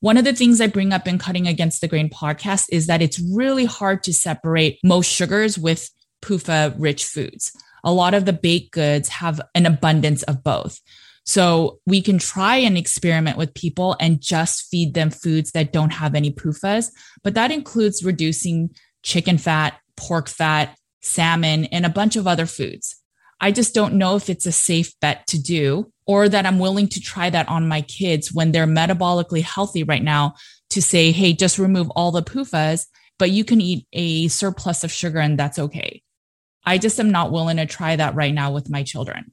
One 0.00 0.16
of 0.16 0.24
the 0.24 0.32
things 0.32 0.58
I 0.58 0.66
bring 0.66 0.94
up 0.94 1.06
in 1.06 1.18
Cutting 1.18 1.46
Against 1.46 1.82
the 1.82 1.88
Grain 1.88 2.08
podcast 2.08 2.68
is 2.72 2.86
that 2.86 3.02
it's 3.02 3.20
really 3.20 3.66
hard 3.66 4.02
to 4.04 4.14
separate 4.14 4.78
most 4.82 5.12
sugars 5.12 5.58
with 5.58 5.90
PUFA 6.22 6.74
rich 6.78 7.04
foods. 7.04 7.52
A 7.84 7.92
lot 7.92 8.14
of 8.14 8.24
the 8.24 8.32
baked 8.32 8.72
goods 8.72 9.10
have 9.10 9.38
an 9.54 9.66
abundance 9.66 10.22
of 10.22 10.42
both. 10.42 10.80
So 11.24 11.78
we 11.86 12.02
can 12.02 12.18
try 12.18 12.56
and 12.56 12.76
experiment 12.76 13.38
with 13.38 13.54
people 13.54 13.96
and 14.00 14.20
just 14.20 14.68
feed 14.70 14.94
them 14.94 15.10
foods 15.10 15.52
that 15.52 15.72
don't 15.72 15.92
have 15.92 16.14
any 16.14 16.32
PUFAs, 16.32 16.90
but 17.22 17.34
that 17.34 17.52
includes 17.52 18.04
reducing 18.04 18.70
chicken 19.02 19.38
fat, 19.38 19.78
pork 19.96 20.28
fat, 20.28 20.76
salmon, 21.00 21.66
and 21.66 21.86
a 21.86 21.90
bunch 21.90 22.16
of 22.16 22.26
other 22.26 22.46
foods. 22.46 22.96
I 23.40 23.50
just 23.50 23.74
don't 23.74 23.94
know 23.94 24.14
if 24.16 24.30
it's 24.30 24.46
a 24.46 24.52
safe 24.52 24.98
bet 25.00 25.26
to 25.28 25.40
do 25.40 25.92
or 26.06 26.28
that 26.28 26.46
I'm 26.46 26.60
willing 26.60 26.88
to 26.88 27.00
try 27.00 27.28
that 27.30 27.48
on 27.48 27.68
my 27.68 27.82
kids 27.82 28.32
when 28.32 28.52
they're 28.52 28.66
metabolically 28.66 29.42
healthy 29.42 29.82
right 29.82 30.02
now 30.02 30.34
to 30.70 30.80
say, 30.80 31.10
hey, 31.12 31.32
just 31.32 31.58
remove 31.58 31.90
all 31.90 32.12
the 32.12 32.22
PUFAs, 32.22 32.86
but 33.18 33.30
you 33.30 33.44
can 33.44 33.60
eat 33.60 33.86
a 33.92 34.28
surplus 34.28 34.84
of 34.84 34.92
sugar 34.92 35.18
and 35.18 35.38
that's 35.38 35.58
okay. 35.58 36.02
I 36.64 36.78
just 36.78 37.00
am 37.00 37.10
not 37.10 37.32
willing 37.32 37.56
to 37.56 37.66
try 37.66 37.96
that 37.96 38.14
right 38.14 38.32
now 38.32 38.52
with 38.52 38.70
my 38.70 38.84
children. 38.84 39.32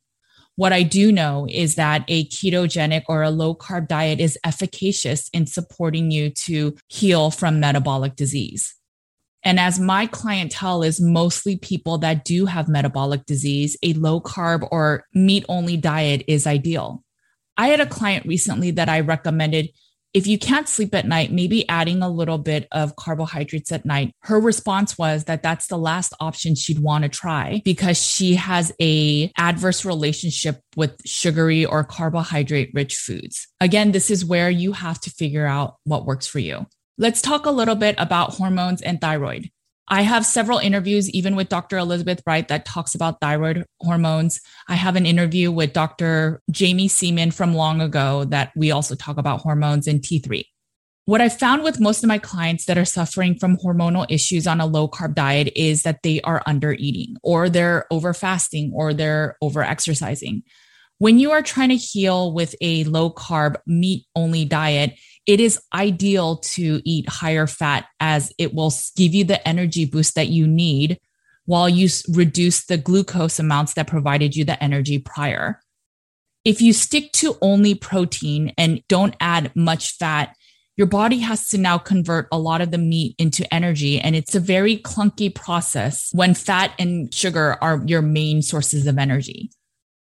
What 0.59 0.73
I 0.73 0.83
do 0.83 1.13
know 1.13 1.47
is 1.49 1.75
that 1.75 2.03
a 2.09 2.25
ketogenic 2.25 3.03
or 3.07 3.23
a 3.23 3.29
low 3.29 3.55
carb 3.55 3.87
diet 3.87 4.19
is 4.19 4.37
efficacious 4.43 5.29
in 5.29 5.45
supporting 5.45 6.11
you 6.11 6.31
to 6.31 6.75
heal 6.89 7.31
from 7.31 7.61
metabolic 7.61 8.17
disease. 8.17 8.75
And 9.41 9.57
as 9.57 9.79
my 9.79 10.05
clientele 10.05 10.83
is 10.83 10.99
mostly 10.99 11.55
people 11.55 11.97
that 11.99 12.25
do 12.25 12.45
have 12.45 12.67
metabolic 12.67 13.25
disease, 13.25 13.77
a 13.81 13.93
low 13.93 14.19
carb 14.19 14.67
or 14.69 15.05
meat 15.13 15.45
only 15.47 15.77
diet 15.77 16.25
is 16.27 16.45
ideal. 16.45 17.05
I 17.55 17.67
had 17.67 17.79
a 17.79 17.85
client 17.85 18.25
recently 18.25 18.71
that 18.71 18.89
I 18.89 18.99
recommended 18.99 19.69
if 20.13 20.25
you 20.25 20.39
can't 20.39 20.67
sleep 20.67 20.93
at 20.95 21.07
night, 21.07 21.31
maybe 21.31 21.67
adding 21.69 22.01
a 22.01 22.09
little 22.09 22.37
bit 22.37 22.67
of 22.71 22.95
carbohydrates 22.95 23.71
at 23.71 23.85
night. 23.85 24.11
Her 24.21 24.39
response 24.39 24.97
was 24.97 25.25
that 25.25 25.43
that's 25.43 25.67
the 25.67 25.77
last 25.77 26.13
option 26.19 26.55
she'd 26.55 26.79
want 26.79 27.03
to 27.03 27.09
try 27.09 27.61
because 27.63 28.01
she 28.01 28.35
has 28.35 28.71
a 28.81 29.31
adverse 29.37 29.85
relationship 29.85 30.61
with 30.75 30.99
sugary 31.05 31.65
or 31.65 31.83
carbohydrate 31.83 32.71
rich 32.73 32.95
foods. 32.95 33.47
Again, 33.61 33.91
this 33.91 34.09
is 34.09 34.25
where 34.25 34.49
you 34.49 34.73
have 34.73 34.99
to 35.01 35.11
figure 35.11 35.45
out 35.45 35.75
what 35.83 36.05
works 36.05 36.27
for 36.27 36.39
you. 36.39 36.65
Let's 36.97 37.21
talk 37.21 37.45
a 37.45 37.51
little 37.51 37.75
bit 37.75 37.95
about 37.97 38.33
hormones 38.33 38.81
and 38.81 38.99
thyroid. 38.99 39.49
I 39.91 40.03
have 40.03 40.25
several 40.25 40.59
interviews, 40.59 41.09
even 41.09 41.35
with 41.35 41.49
Dr. 41.49 41.77
Elizabeth 41.77 42.23
Bright, 42.23 42.47
that 42.49 42.65
talks 42.65 42.93
about 42.93 43.19
thyroid 43.21 43.65
hormones. 43.79 44.39
I 44.67 44.75
have 44.75 44.95
an 44.95 45.07
interview 45.07 45.51
with 45.51 45.73
Dr. 45.73 46.41
Jaime 46.55 46.87
Seeman 46.87 47.33
from 47.33 47.55
long 47.55 47.81
ago 47.81 48.25
that 48.25 48.51
we 48.55 48.69
also 48.69 48.93
talk 48.93 49.17
about 49.17 49.41
hormones 49.41 49.87
and 49.87 49.99
T3. 49.99 50.43
What 51.05 51.21
I 51.21 51.29
found 51.29 51.63
with 51.63 51.79
most 51.79 52.03
of 52.03 52.07
my 52.07 52.19
clients 52.19 52.65
that 52.65 52.77
are 52.77 52.85
suffering 52.85 53.33
from 53.39 53.57
hormonal 53.57 54.05
issues 54.09 54.45
on 54.45 54.61
a 54.61 54.67
low 54.67 54.87
carb 54.87 55.15
diet 55.15 55.51
is 55.55 55.81
that 55.81 56.03
they 56.03 56.21
are 56.21 56.43
under 56.45 56.73
eating 56.73 57.15
or 57.23 57.49
they're 57.49 57.87
over 57.89 58.13
fasting 58.13 58.71
or 58.75 58.93
they're 58.93 59.35
over 59.41 59.63
exercising. 59.63 60.43
When 60.99 61.17
you 61.17 61.31
are 61.31 61.41
trying 61.41 61.69
to 61.69 61.77
heal 61.77 62.31
with 62.31 62.53
a 62.61 62.83
low 62.83 63.09
carb 63.11 63.55
meat 63.65 64.05
only 64.15 64.45
diet, 64.45 64.99
it 65.29 65.39
is 65.39 65.61
ideal 65.75 66.37
to 66.37 66.81
eat 66.85 67.07
higher 67.07 67.45
fat 67.45 67.85
as 67.99 68.33
it 68.39 68.55
will 68.55 68.73
give 68.95 69.13
you 69.13 69.23
the 69.23 69.47
energy 69.47 69.85
boost 69.85 70.15
that 70.15 70.29
you 70.29 70.47
need 70.47 70.99
while 71.45 71.69
you 71.69 71.87
reduce 72.11 72.65
the 72.65 72.77
glucose 72.77 73.37
amounts 73.37 73.75
that 73.75 73.85
provided 73.85 74.35
you 74.35 74.43
the 74.43 74.61
energy 74.61 74.97
prior. 74.97 75.61
If 76.43 76.63
you 76.63 76.73
stick 76.73 77.11
to 77.11 77.37
only 77.43 77.75
protein 77.75 78.55
and 78.57 78.81
don't 78.87 79.15
add 79.19 79.51
much 79.55 79.97
fat, 79.97 80.35
your 80.77 80.87
body 80.87 81.19
has 81.19 81.47
to 81.49 81.59
now 81.59 81.77
convert 81.77 82.27
a 82.31 82.39
lot 82.39 82.61
of 82.61 82.71
the 82.71 82.79
meat 82.79 83.13
into 83.19 83.53
energy. 83.53 83.99
And 83.99 84.15
it's 84.15 84.33
a 84.33 84.39
very 84.39 84.77
clunky 84.77 85.33
process 85.33 86.09
when 86.11 86.33
fat 86.33 86.73
and 86.79 87.13
sugar 87.13 87.55
are 87.61 87.83
your 87.85 88.01
main 88.01 88.41
sources 88.41 88.87
of 88.87 88.97
energy. 88.97 89.51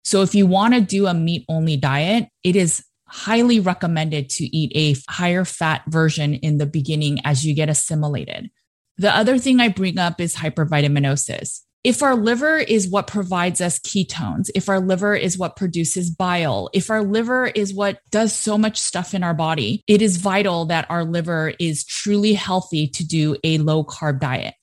So 0.04 0.22
if 0.22 0.36
you 0.36 0.46
want 0.46 0.74
to 0.74 0.80
do 0.80 1.08
a 1.08 1.14
meat 1.14 1.44
only 1.48 1.76
diet, 1.76 2.28
it 2.44 2.54
is 2.54 2.85
highly 3.08 3.60
recommended 3.60 4.28
to 4.30 4.44
eat 4.56 4.72
a 4.74 5.00
higher 5.10 5.44
fat 5.44 5.82
version 5.88 6.34
in 6.34 6.58
the 6.58 6.66
beginning 6.66 7.20
as 7.24 7.44
you 7.46 7.54
get 7.54 7.68
assimilated. 7.68 8.50
The 8.98 9.14
other 9.14 9.38
thing 9.38 9.60
I 9.60 9.68
bring 9.68 9.98
up 9.98 10.20
is 10.20 10.36
hypervitaminosis. 10.36 11.60
If 11.84 12.02
our 12.02 12.16
liver 12.16 12.56
is 12.56 12.90
what 12.90 13.06
provides 13.06 13.60
us 13.60 13.78
ketones, 13.78 14.50
if 14.56 14.68
our 14.68 14.80
liver 14.80 15.14
is 15.14 15.38
what 15.38 15.54
produces 15.54 16.10
bile, 16.10 16.68
if 16.72 16.90
our 16.90 17.02
liver 17.02 17.46
is 17.46 17.72
what 17.72 18.00
does 18.10 18.32
so 18.32 18.58
much 18.58 18.80
stuff 18.80 19.14
in 19.14 19.22
our 19.22 19.34
body, 19.34 19.84
it 19.86 20.02
is 20.02 20.16
vital 20.16 20.64
that 20.66 20.86
our 20.90 21.04
liver 21.04 21.52
is 21.60 21.84
truly 21.84 22.32
healthy 22.32 22.88
to 22.88 23.06
do 23.06 23.36
a 23.44 23.58
low 23.58 23.84
carb 23.84 24.18
diet 24.18 24.54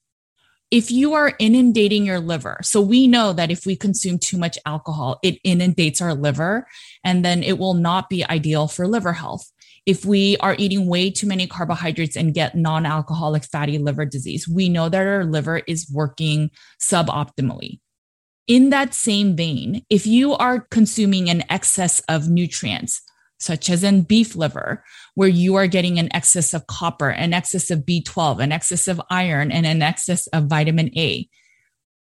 if 0.74 0.90
you 0.90 1.14
are 1.14 1.36
inundating 1.38 2.04
your 2.04 2.20
liver, 2.20 2.58
so 2.64 2.82
we 2.82 3.06
know 3.06 3.32
that 3.32 3.52
if 3.52 3.64
we 3.64 3.76
consume 3.76 4.18
too 4.18 4.40
much 4.40 4.58
alcohol, 4.66 5.20
it 5.22 5.38
inundates 5.44 6.02
our 6.02 6.16
liver 6.16 6.66
and 7.04 7.24
then 7.24 7.44
it 7.44 7.60
will 7.60 7.76
not 7.76 8.10
be 8.10 8.26
ideal 8.26 8.68
for 8.68 8.88
liver 8.88 9.14
health. 9.14 9.52
If 9.86 10.04
we 10.04 10.36
are 10.38 10.56
eating 10.58 10.88
way 10.88 11.12
too 11.12 11.28
many 11.28 11.46
carbohydrates 11.46 12.16
and 12.16 12.34
get 12.34 12.56
non 12.56 12.88
alcoholic 12.88 13.44
fatty 13.44 13.78
liver 13.78 14.04
disease, 14.04 14.48
we 14.48 14.68
know 14.68 14.90
that 14.90 15.06
our 15.06 15.26
liver 15.26 15.62
is 15.68 15.88
working 15.92 16.50
suboptimally. 16.82 17.80
In 18.48 18.72
that 18.72 18.96
same 18.96 19.36
vein, 19.36 19.86
if 19.92 20.08
you 20.08 20.34
are 20.34 20.62
consuming 20.72 21.30
an 21.30 21.44
excess 21.52 22.00
of 22.10 22.30
nutrients, 22.30 23.00
such 23.44 23.70
as 23.70 23.84
in 23.84 24.04
beef 24.04 24.36
liver, 24.36 24.84
where 25.16 25.30
you 25.30 25.56
are 25.56 25.68
getting 25.68 26.00
an 26.00 26.14
excess 26.14 26.54
of 26.54 26.68
copper, 26.68 27.10
an 27.10 27.34
excess 27.34 27.70
of 27.70 27.80
B12, 27.80 28.42
an 28.42 28.52
excess 28.52 28.88
of 28.88 29.02
iron, 29.10 29.52
and 29.52 29.66
an 29.66 29.82
excess 29.82 30.28
of 30.28 30.46
vitamin 30.46 30.90
A. 30.98 31.28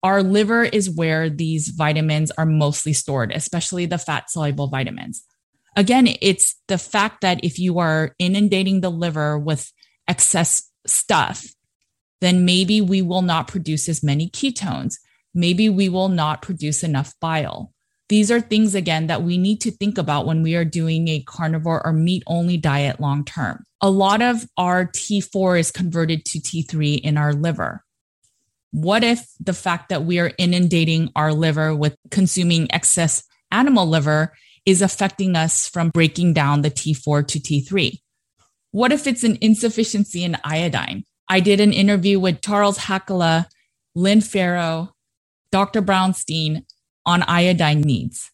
Our 0.02 0.22
liver 0.22 0.64
is 0.64 0.90
where 0.90 1.28
these 1.28 1.68
vitamins 1.68 2.30
are 2.32 2.46
mostly 2.46 2.92
stored, 2.92 3.32
especially 3.32 3.86
the 3.86 3.98
fat 3.98 4.30
soluble 4.30 4.68
vitamins. 4.68 5.24
Again, 5.76 6.08
it's 6.20 6.56
the 6.68 6.78
fact 6.78 7.20
that 7.20 7.44
if 7.44 7.58
you 7.58 7.78
are 7.78 8.14
inundating 8.18 8.80
the 8.80 8.90
liver 8.90 9.38
with 9.38 9.70
excess 10.08 10.70
stuff, 10.86 11.46
then 12.20 12.44
maybe 12.44 12.80
we 12.80 13.02
will 13.02 13.22
not 13.22 13.48
produce 13.48 13.88
as 13.88 14.02
many 14.02 14.28
ketones. 14.28 14.94
Maybe 15.34 15.68
we 15.68 15.88
will 15.88 16.08
not 16.08 16.42
produce 16.42 16.82
enough 16.82 17.14
bile. 17.20 17.72
These 18.10 18.32
are 18.32 18.40
things, 18.40 18.74
again, 18.74 19.06
that 19.06 19.22
we 19.22 19.38
need 19.38 19.60
to 19.60 19.70
think 19.70 19.96
about 19.96 20.26
when 20.26 20.42
we 20.42 20.56
are 20.56 20.64
doing 20.64 21.06
a 21.06 21.20
carnivore 21.20 21.86
or 21.86 21.92
meat 21.92 22.24
only 22.26 22.56
diet 22.56 22.98
long 22.98 23.24
term. 23.24 23.62
A 23.80 23.88
lot 23.88 24.20
of 24.20 24.44
our 24.56 24.84
T4 24.84 25.60
is 25.60 25.70
converted 25.70 26.24
to 26.24 26.40
T3 26.40 27.00
in 27.00 27.16
our 27.16 27.32
liver. 27.32 27.84
What 28.72 29.04
if 29.04 29.24
the 29.38 29.52
fact 29.52 29.90
that 29.90 30.04
we 30.04 30.18
are 30.18 30.32
inundating 30.38 31.12
our 31.14 31.32
liver 31.32 31.72
with 31.72 31.94
consuming 32.10 32.66
excess 32.72 33.22
animal 33.52 33.86
liver 33.86 34.32
is 34.66 34.82
affecting 34.82 35.36
us 35.36 35.68
from 35.68 35.90
breaking 35.90 36.32
down 36.32 36.62
the 36.62 36.70
T4 36.70 37.24
to 37.28 37.38
T3? 37.38 37.96
What 38.72 38.90
if 38.90 39.06
it's 39.06 39.22
an 39.22 39.38
insufficiency 39.40 40.24
in 40.24 40.36
iodine? 40.42 41.04
I 41.28 41.38
did 41.38 41.60
an 41.60 41.72
interview 41.72 42.18
with 42.18 42.42
Charles 42.42 42.78
Hakala, 42.78 43.46
Lynne 43.94 44.20
Farrow, 44.20 44.96
Dr. 45.52 45.80
Brownstein, 45.80 46.64
on 47.06 47.22
iodine 47.22 47.80
needs. 47.80 48.30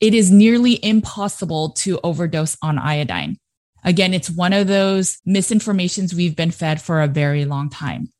It 0.00 0.14
is 0.14 0.30
nearly 0.30 0.82
impossible 0.84 1.70
to 1.78 1.98
overdose 2.04 2.56
on 2.62 2.78
iodine. 2.78 3.38
Again, 3.84 4.14
it's 4.14 4.30
one 4.30 4.52
of 4.52 4.66
those 4.66 5.18
misinformations 5.26 6.14
we've 6.14 6.36
been 6.36 6.50
fed 6.50 6.80
for 6.80 7.00
a 7.00 7.08
very 7.08 7.44
long 7.44 7.70
time. 7.70 8.12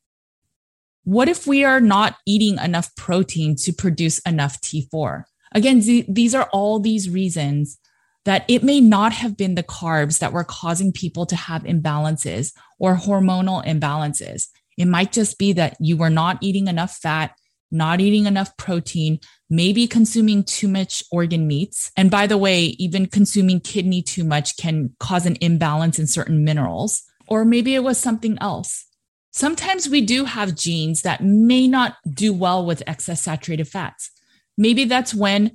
What 1.03 1.27
if 1.27 1.47
we 1.47 1.63
are 1.63 1.79
not 1.79 2.17
eating 2.25 2.57
enough 2.59 2.95
protein 2.95 3.55
to 3.63 3.73
produce 3.73 4.19
enough 4.19 4.61
T4? 4.61 5.23
Again, 5.53 5.81
these 6.07 6.35
are 6.35 6.49
all 6.53 6.79
these 6.79 7.09
reasons 7.09 7.79
that 8.25 8.45
it 8.47 8.63
may 8.63 8.79
not 8.79 9.13
have 9.13 9.35
been 9.35 9.55
the 9.55 9.63
carbs 9.63 10.19
that 10.19 10.33
were 10.33 10.43
causing 10.43 10.91
people 10.91 11.25
to 11.25 11.35
have 11.35 11.63
imbalances 11.63 12.53
or 12.77 12.95
hormonal 12.95 13.65
imbalances. 13.65 14.47
It 14.77 14.85
might 14.85 15.11
just 15.11 15.39
be 15.39 15.53
that 15.53 15.77
you 15.79 15.97
were 15.97 16.09
not 16.09 16.37
eating 16.41 16.67
enough 16.67 16.95
fat 16.97 17.31
not 17.71 18.01
eating 18.01 18.25
enough 18.25 18.55
protein, 18.57 19.19
maybe 19.49 19.87
consuming 19.87 20.43
too 20.43 20.67
much 20.67 21.03
organ 21.11 21.47
meats. 21.47 21.91
And 21.95 22.09
by 22.09 22.27
the 22.27 22.37
way, 22.37 22.75
even 22.79 23.05
consuming 23.05 23.59
kidney 23.59 24.01
too 24.01 24.23
much 24.23 24.57
can 24.57 24.95
cause 24.99 25.25
an 25.25 25.37
imbalance 25.41 25.99
in 25.99 26.07
certain 26.07 26.43
minerals, 26.43 27.03
or 27.27 27.45
maybe 27.45 27.75
it 27.75 27.83
was 27.83 27.97
something 27.97 28.37
else. 28.41 28.85
Sometimes 29.31 29.87
we 29.87 30.01
do 30.01 30.25
have 30.25 30.55
genes 30.55 31.03
that 31.03 31.23
may 31.23 31.67
not 31.67 31.97
do 32.09 32.33
well 32.33 32.65
with 32.65 32.83
excess 32.87 33.21
saturated 33.21 33.67
fats. 33.67 34.09
Maybe 34.57 34.85
that's 34.85 35.13
when 35.13 35.51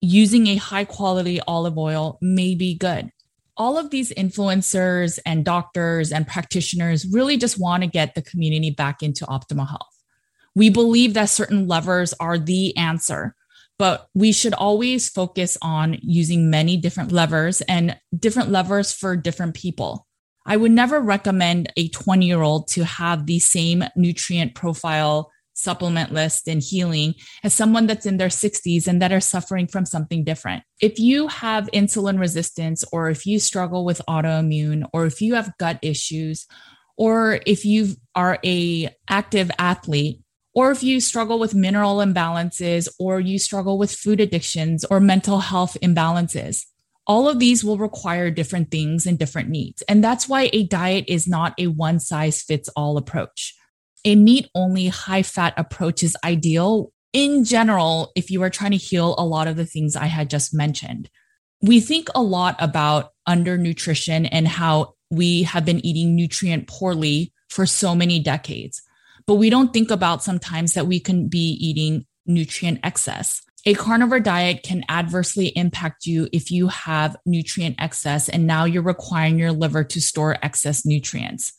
using 0.00 0.46
a 0.46 0.56
high 0.56 0.84
quality 0.84 1.40
olive 1.46 1.76
oil 1.76 2.18
may 2.22 2.54
be 2.54 2.74
good. 2.74 3.10
All 3.56 3.76
of 3.76 3.90
these 3.90 4.12
influencers 4.12 5.18
and 5.26 5.44
doctors 5.44 6.12
and 6.12 6.28
practitioners 6.28 7.04
really 7.10 7.36
just 7.36 7.60
want 7.60 7.82
to 7.82 7.88
get 7.88 8.14
the 8.14 8.22
community 8.22 8.70
back 8.70 9.02
into 9.02 9.26
optimal 9.26 9.68
health. 9.68 9.97
We 10.54 10.70
believe 10.70 11.14
that 11.14 11.26
certain 11.26 11.66
levers 11.66 12.14
are 12.20 12.38
the 12.38 12.76
answer, 12.76 13.34
but 13.78 14.08
we 14.14 14.32
should 14.32 14.54
always 14.54 15.08
focus 15.08 15.56
on 15.62 15.98
using 16.02 16.50
many 16.50 16.76
different 16.76 17.12
levers 17.12 17.60
and 17.62 17.98
different 18.16 18.50
levers 18.50 18.92
for 18.92 19.16
different 19.16 19.54
people. 19.54 20.06
I 20.46 20.56
would 20.56 20.72
never 20.72 21.00
recommend 21.00 21.72
a 21.76 21.88
20 21.88 22.26
year 22.26 22.42
old 22.42 22.68
to 22.68 22.84
have 22.84 23.26
the 23.26 23.38
same 23.38 23.84
nutrient 23.94 24.54
profile 24.54 25.30
supplement 25.58 26.12
list 26.12 26.48
and 26.48 26.62
healing 26.62 27.14
as 27.42 27.52
someone 27.52 27.86
that's 27.86 28.06
in 28.06 28.16
their 28.16 28.28
60s 28.28 28.86
and 28.86 29.02
that 29.02 29.12
are 29.12 29.20
suffering 29.20 29.66
from 29.66 29.84
something 29.84 30.24
different. 30.24 30.62
If 30.80 30.98
you 30.98 31.26
have 31.28 31.68
insulin 31.74 32.18
resistance 32.18 32.84
or 32.92 33.10
if 33.10 33.26
you 33.26 33.40
struggle 33.40 33.84
with 33.84 34.00
autoimmune 34.08 34.88
or 34.92 35.04
if 35.04 35.20
you 35.20 35.34
have 35.34 35.56
gut 35.58 35.80
issues 35.82 36.46
or 36.96 37.40
if 37.44 37.64
you 37.64 37.96
are 38.14 38.38
a 38.44 38.88
active 39.08 39.50
athlete, 39.58 40.22
or 40.58 40.72
if 40.72 40.82
you 40.82 41.00
struggle 41.00 41.38
with 41.38 41.54
mineral 41.54 41.98
imbalances 41.98 42.88
or 42.98 43.20
you 43.20 43.38
struggle 43.38 43.78
with 43.78 43.92
food 43.92 44.18
addictions 44.18 44.84
or 44.90 44.98
mental 44.98 45.38
health 45.38 45.76
imbalances. 45.84 46.64
All 47.06 47.28
of 47.28 47.38
these 47.38 47.62
will 47.62 47.78
require 47.78 48.28
different 48.28 48.72
things 48.72 49.06
and 49.06 49.16
different 49.16 49.50
needs. 49.50 49.82
And 49.82 50.02
that's 50.02 50.28
why 50.28 50.50
a 50.52 50.64
diet 50.64 51.04
is 51.06 51.28
not 51.28 51.54
a 51.58 51.68
one 51.68 52.00
size 52.00 52.42
fits 52.42 52.68
all 52.70 52.96
approach. 52.96 53.54
A 54.04 54.16
meat 54.16 54.48
only 54.52 54.88
high 54.88 55.22
fat 55.22 55.54
approach 55.56 56.02
is 56.02 56.16
ideal 56.24 56.92
in 57.12 57.44
general 57.44 58.10
if 58.16 58.28
you 58.28 58.42
are 58.42 58.50
trying 58.50 58.72
to 58.72 58.78
heal 58.78 59.14
a 59.16 59.24
lot 59.24 59.46
of 59.46 59.54
the 59.54 59.64
things 59.64 59.94
I 59.94 60.06
had 60.06 60.28
just 60.28 60.52
mentioned. 60.52 61.08
We 61.62 61.78
think 61.78 62.08
a 62.16 62.22
lot 62.22 62.56
about 62.58 63.12
undernutrition 63.28 64.28
and 64.32 64.48
how 64.48 64.94
we 65.08 65.44
have 65.44 65.64
been 65.64 65.86
eating 65.86 66.16
nutrient 66.16 66.66
poorly 66.66 67.32
for 67.48 67.64
so 67.64 67.94
many 67.94 68.18
decades. 68.18 68.82
But 69.28 69.34
we 69.34 69.50
don't 69.50 69.74
think 69.74 69.90
about 69.90 70.24
sometimes 70.24 70.72
that 70.72 70.86
we 70.86 70.98
can 70.98 71.28
be 71.28 71.50
eating 71.60 72.06
nutrient 72.24 72.80
excess. 72.82 73.42
A 73.66 73.74
carnivore 73.74 74.20
diet 74.20 74.62
can 74.62 74.84
adversely 74.88 75.48
impact 75.48 76.06
you 76.06 76.30
if 76.32 76.50
you 76.50 76.68
have 76.68 77.14
nutrient 77.26 77.76
excess 77.78 78.30
and 78.30 78.46
now 78.46 78.64
you're 78.64 78.82
requiring 78.82 79.38
your 79.38 79.52
liver 79.52 79.84
to 79.84 80.00
store 80.00 80.38
excess 80.42 80.86
nutrients. 80.86 81.52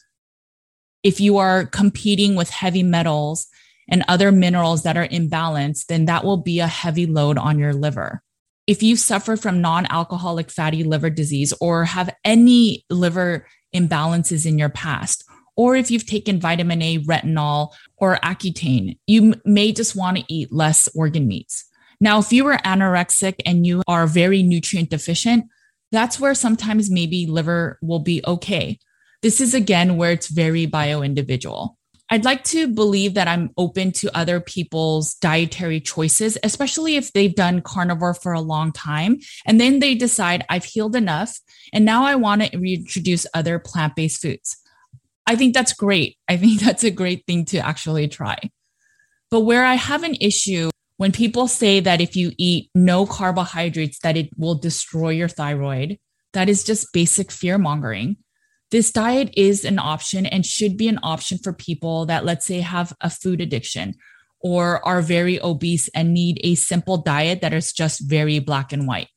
If 1.04 1.22
you 1.22 1.38
are 1.38 1.64
competing 1.64 2.34
with 2.34 2.50
heavy 2.50 2.82
metals 2.82 3.46
and 3.88 4.04
other 4.08 4.32
minerals 4.32 4.82
that 4.82 4.98
are 4.98 5.08
imbalanced, 5.08 5.86
then 5.86 6.06
that 6.06 6.24
will 6.24 6.38
be 6.38 6.60
a 6.60 6.68
heavy 6.68 7.06
load 7.06 7.38
on 7.38 7.60
your 7.60 7.74
liver. 7.76 8.24
If 8.66 8.82
you 8.82 8.96
suffer 8.96 9.38
from 9.38 9.62
non 9.62 9.86
alcoholic 9.92 10.50
fatty 10.50 10.84
liver 10.84 11.12
disease 11.12 11.54
or 11.62 11.86
have 11.86 12.16
any 12.26 12.84
liver 12.90 13.46
imbalances 13.76 14.48
in 14.48 14.58
your 14.58 14.70
past, 14.70 15.24
or 15.60 15.76
if 15.76 15.92
you've 15.92 16.06
taken 16.06 16.40
vitamin 16.40 16.82
A, 16.82 17.00
retinol, 17.00 17.74
or 17.98 18.18
Accutane, 18.24 18.98
you 19.08 19.36
may 19.44 19.74
just 19.74 19.94
want 19.94 20.16
to 20.16 20.24
eat 20.30 20.54
less 20.54 20.88
organ 20.96 21.28
meats. 21.28 21.66
Now, 22.00 22.20
if 22.20 22.32
you 22.32 22.48
are 22.48 22.60
anorexic 22.60 23.42
and 23.46 23.68
you 23.68 23.84
are 23.86 24.08
very 24.08 24.42
nutrient 24.42 24.90
deficient, 24.90 25.48
that's 25.92 26.18
where 26.18 26.34
sometimes 26.34 26.90
maybe 26.90 27.28
liver 27.28 27.78
will 27.82 28.00
be 28.00 28.22
okay. 28.26 28.80
This 29.22 29.42
is 29.42 29.54
again 29.54 29.98
where 29.98 30.12
it's 30.12 30.30
very 30.30 30.66
bio 30.66 31.02
individual. 31.02 31.78
I'd 32.10 32.24
like 32.24 32.46
to 32.46 32.70
believe 32.70 33.16
that 33.16 33.28
I'm 33.28 33.50
open 33.58 33.92
to 33.92 34.18
other 34.18 34.40
people's 34.40 35.16
dietary 35.16 35.82
choices, 35.82 36.38
especially 36.42 36.96
if 36.96 37.12
they've 37.12 37.36
done 37.36 37.62
carnivore 37.64 38.14
for 38.14 38.32
a 38.32 38.40
long 38.40 38.72
time 38.72 39.18
and 39.46 39.60
then 39.60 39.80
they 39.80 39.94
decide 39.94 40.46
I've 40.48 40.64
healed 40.64 40.96
enough 40.96 41.38
and 41.74 41.84
now 41.84 42.06
I 42.06 42.16
want 42.16 42.44
to 42.44 42.58
reintroduce 42.58 43.28
other 43.34 43.60
plant 43.60 43.98
based 43.98 44.22
foods. 44.22 44.56
I 45.30 45.36
think 45.36 45.54
that's 45.54 45.74
great. 45.74 46.18
I 46.28 46.38
think 46.38 46.60
that's 46.66 46.84
a 46.84 46.90
great 46.90 47.26
thing 47.28 47.46
to 47.46 47.60
actually 47.60 48.08
try. 48.08 48.38
But 49.30 49.42
where 49.42 49.64
I 49.64 49.76
have 49.76 50.04
an 50.04 50.16
issue 50.20 50.72
when 50.98 51.12
people 51.12 51.48
say 51.48 51.80
that 51.80 52.02
if 52.02 52.16
you 52.16 52.32
eat 52.38 52.72
no 52.74 53.06
carbohydrates 53.06 54.00
that 54.00 54.18
it 54.18 54.32
will 54.38 54.56
destroy 54.56 55.10
your 55.10 55.28
thyroid, 55.28 56.00
that 56.34 56.50
is 56.50 56.64
just 56.64 56.92
basic 56.94 57.32
fear 57.32 57.60
mongering. 57.60 58.18
This 58.72 58.92
diet 58.92 59.32
is 59.38 59.64
an 59.66 59.80
option 59.80 60.26
and 60.26 60.46
should 60.46 60.78
be 60.78 60.88
an 60.88 61.00
option 61.04 61.38
for 61.38 61.54
people 61.54 62.08
that 62.08 62.26
let's 62.26 62.46
say 62.46 62.60
have 62.62 62.94
a 63.00 63.10
food 63.10 63.40
addiction 63.40 63.96
or 64.42 64.86
are 64.86 65.02
very 65.02 65.42
obese 65.42 65.90
and 65.90 66.14
need 66.14 66.40
a 66.44 66.56
simple 66.56 66.98
diet 66.98 67.42
that 67.42 67.54
is 67.54 67.72
just 67.72 68.02
very 68.10 68.40
black 68.40 68.74
and 68.74 68.88
white. 68.88 69.10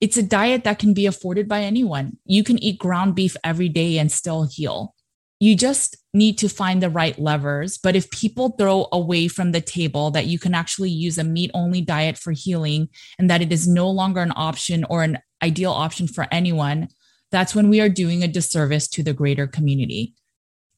It's 0.00 0.16
a 0.16 0.22
diet 0.22 0.64
that 0.64 0.78
can 0.78 0.94
be 0.94 1.06
afforded 1.06 1.48
by 1.48 1.62
anyone. 1.62 2.18
You 2.24 2.44
can 2.44 2.62
eat 2.62 2.78
ground 2.78 3.14
beef 3.14 3.36
every 3.42 3.68
day 3.68 3.98
and 3.98 4.10
still 4.10 4.48
heal 4.50 4.94
you 5.38 5.54
just 5.54 5.96
need 6.14 6.38
to 6.38 6.48
find 6.48 6.82
the 6.82 6.88
right 6.88 7.18
levers. 7.18 7.78
But 7.78 7.94
if 7.94 8.10
people 8.10 8.50
throw 8.50 8.88
away 8.90 9.28
from 9.28 9.52
the 9.52 9.60
table 9.60 10.10
that 10.12 10.26
you 10.26 10.38
can 10.38 10.54
actually 10.54 10.90
use 10.90 11.18
a 11.18 11.24
meat 11.24 11.50
only 11.52 11.82
diet 11.82 12.16
for 12.16 12.32
healing 12.32 12.88
and 13.18 13.28
that 13.28 13.42
it 13.42 13.52
is 13.52 13.68
no 13.68 13.90
longer 13.90 14.20
an 14.20 14.32
option 14.34 14.84
or 14.88 15.02
an 15.02 15.18
ideal 15.42 15.72
option 15.72 16.08
for 16.08 16.26
anyone, 16.30 16.88
that's 17.30 17.54
when 17.54 17.68
we 17.68 17.80
are 17.80 17.88
doing 17.88 18.22
a 18.22 18.28
disservice 18.28 18.88
to 18.88 19.02
the 19.02 19.12
greater 19.12 19.46
community. 19.46 20.14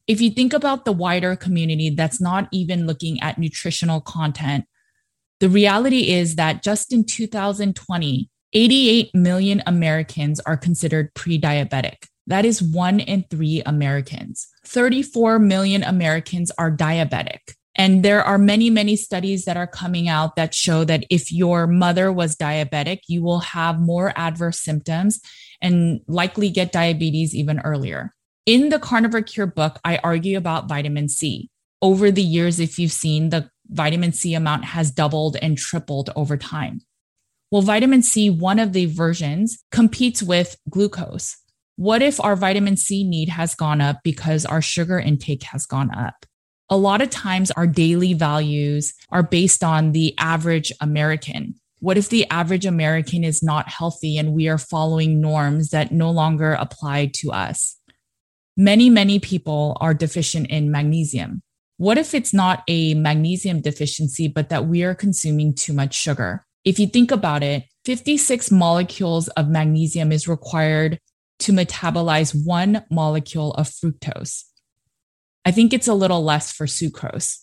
If 0.08 0.20
you 0.20 0.30
think 0.30 0.52
about 0.52 0.84
the 0.84 0.92
wider 0.92 1.36
community 1.36 1.90
that's 1.90 2.20
not 2.20 2.48
even 2.50 2.86
looking 2.86 3.20
at 3.20 3.38
nutritional 3.38 4.00
content, 4.00 4.64
the 5.38 5.48
reality 5.48 6.10
is 6.10 6.34
that 6.36 6.64
just 6.64 6.92
in 6.92 7.04
2020, 7.04 8.30
88 8.54 9.14
million 9.14 9.62
Americans 9.66 10.40
are 10.40 10.56
considered 10.56 11.14
pre 11.14 11.38
diabetic. 11.38 12.06
That 12.28 12.44
is 12.44 12.62
one 12.62 13.00
in 13.00 13.24
three 13.30 13.62
Americans. 13.64 14.48
34 14.66 15.38
million 15.38 15.82
Americans 15.82 16.52
are 16.58 16.70
diabetic. 16.70 17.40
And 17.74 18.04
there 18.04 18.22
are 18.22 18.38
many, 18.38 18.68
many 18.70 18.96
studies 18.96 19.46
that 19.46 19.56
are 19.56 19.66
coming 19.66 20.08
out 20.08 20.36
that 20.36 20.54
show 20.54 20.84
that 20.84 21.04
if 21.10 21.32
your 21.32 21.66
mother 21.66 22.12
was 22.12 22.36
diabetic, 22.36 23.00
you 23.08 23.22
will 23.22 23.40
have 23.40 23.80
more 23.80 24.12
adverse 24.14 24.60
symptoms 24.60 25.20
and 25.62 26.00
likely 26.06 26.50
get 26.50 26.70
diabetes 26.70 27.34
even 27.34 27.60
earlier. 27.60 28.12
In 28.44 28.68
the 28.68 28.78
Carnivore 28.78 29.22
Cure 29.22 29.46
book, 29.46 29.78
I 29.84 29.98
argue 30.04 30.36
about 30.36 30.68
vitamin 30.68 31.08
C. 31.08 31.48
Over 31.80 32.10
the 32.10 32.22
years, 32.22 32.60
if 32.60 32.78
you've 32.78 32.92
seen, 32.92 33.30
the 33.30 33.48
vitamin 33.68 34.12
C 34.12 34.34
amount 34.34 34.66
has 34.66 34.90
doubled 34.90 35.36
and 35.40 35.56
tripled 35.56 36.10
over 36.14 36.36
time. 36.36 36.80
Well, 37.50 37.62
vitamin 37.62 38.02
C, 38.02 38.28
one 38.28 38.58
of 38.58 38.74
the 38.74 38.84
versions, 38.86 39.64
competes 39.70 40.22
with 40.22 40.56
glucose. 40.68 41.36
What 41.78 42.02
if 42.02 42.20
our 42.20 42.34
vitamin 42.34 42.76
C 42.76 43.04
need 43.04 43.28
has 43.28 43.54
gone 43.54 43.80
up 43.80 44.00
because 44.02 44.44
our 44.44 44.60
sugar 44.60 44.98
intake 44.98 45.44
has 45.44 45.64
gone 45.64 45.94
up? 45.94 46.26
A 46.68 46.76
lot 46.76 47.00
of 47.00 47.08
times 47.08 47.52
our 47.52 47.68
daily 47.68 48.14
values 48.14 48.94
are 49.10 49.22
based 49.22 49.62
on 49.62 49.92
the 49.92 50.12
average 50.18 50.72
American. 50.80 51.54
What 51.78 51.96
if 51.96 52.08
the 52.08 52.28
average 52.30 52.66
American 52.66 53.22
is 53.22 53.44
not 53.44 53.68
healthy 53.68 54.18
and 54.18 54.32
we 54.32 54.48
are 54.48 54.58
following 54.58 55.20
norms 55.20 55.70
that 55.70 55.92
no 55.92 56.10
longer 56.10 56.54
apply 56.54 57.12
to 57.14 57.30
us? 57.30 57.76
Many, 58.56 58.90
many 58.90 59.20
people 59.20 59.76
are 59.80 59.94
deficient 59.94 60.48
in 60.48 60.72
magnesium. 60.72 61.42
What 61.76 61.96
if 61.96 62.12
it's 62.12 62.34
not 62.34 62.64
a 62.66 62.94
magnesium 62.94 63.60
deficiency, 63.60 64.26
but 64.26 64.48
that 64.48 64.66
we 64.66 64.82
are 64.82 64.96
consuming 64.96 65.54
too 65.54 65.74
much 65.74 65.94
sugar? 65.94 66.44
If 66.64 66.80
you 66.80 66.88
think 66.88 67.12
about 67.12 67.44
it, 67.44 67.66
56 67.84 68.50
molecules 68.50 69.28
of 69.28 69.48
magnesium 69.48 70.10
is 70.10 70.26
required 70.26 70.98
to 71.40 71.52
metabolize 71.52 72.34
one 72.44 72.84
molecule 72.90 73.52
of 73.52 73.68
fructose. 73.68 74.44
I 75.44 75.50
think 75.50 75.72
it's 75.72 75.88
a 75.88 75.94
little 75.94 76.22
less 76.22 76.52
for 76.52 76.66
sucrose, 76.66 77.38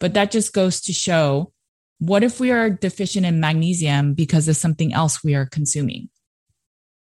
but 0.00 0.14
that 0.14 0.30
just 0.30 0.52
goes 0.52 0.80
to 0.82 0.92
show 0.92 1.52
what 1.98 2.22
if 2.22 2.38
we 2.38 2.50
are 2.50 2.70
deficient 2.70 3.26
in 3.26 3.40
magnesium 3.40 4.14
because 4.14 4.48
of 4.48 4.56
something 4.56 4.92
else 4.92 5.24
we 5.24 5.34
are 5.34 5.46
consuming? 5.46 6.08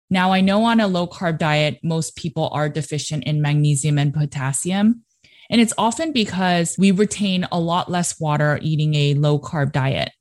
Now, 0.08 0.32
I 0.32 0.40
know 0.40 0.64
on 0.64 0.78
a 0.78 0.86
low 0.86 1.08
carb 1.08 1.38
diet, 1.38 1.80
most 1.82 2.14
people 2.14 2.48
are 2.52 2.68
deficient 2.68 3.24
in 3.24 3.42
magnesium 3.42 3.98
and 3.98 4.14
potassium. 4.14 5.02
And 5.50 5.60
it's 5.60 5.72
often 5.76 6.12
because 6.12 6.76
we 6.78 6.90
retain 6.92 7.46
a 7.50 7.58
lot 7.58 7.90
less 7.90 8.18
water 8.20 8.58
eating 8.62 8.94
a 8.94 9.14
low 9.14 9.38
carb 9.40 9.72
diet. 9.72 10.12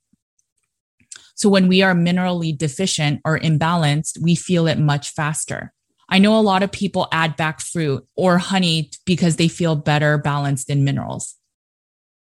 So 1.36 1.48
when 1.48 1.68
we 1.68 1.82
are 1.82 1.94
minerally 1.94 2.56
deficient 2.56 3.20
or 3.24 3.38
imbalanced, 3.38 4.20
we 4.20 4.34
feel 4.34 4.66
it 4.66 4.78
much 4.78 5.10
faster. 5.10 5.72
I 6.08 6.18
know 6.18 6.38
a 6.38 6.40
lot 6.40 6.62
of 6.62 6.70
people 6.70 7.08
add 7.10 7.36
back 7.36 7.60
fruit 7.60 8.06
or 8.14 8.38
honey 8.38 8.90
because 9.04 9.36
they 9.36 9.48
feel 9.48 9.74
better 9.74 10.18
balanced 10.18 10.70
in 10.70 10.84
minerals. 10.84 11.34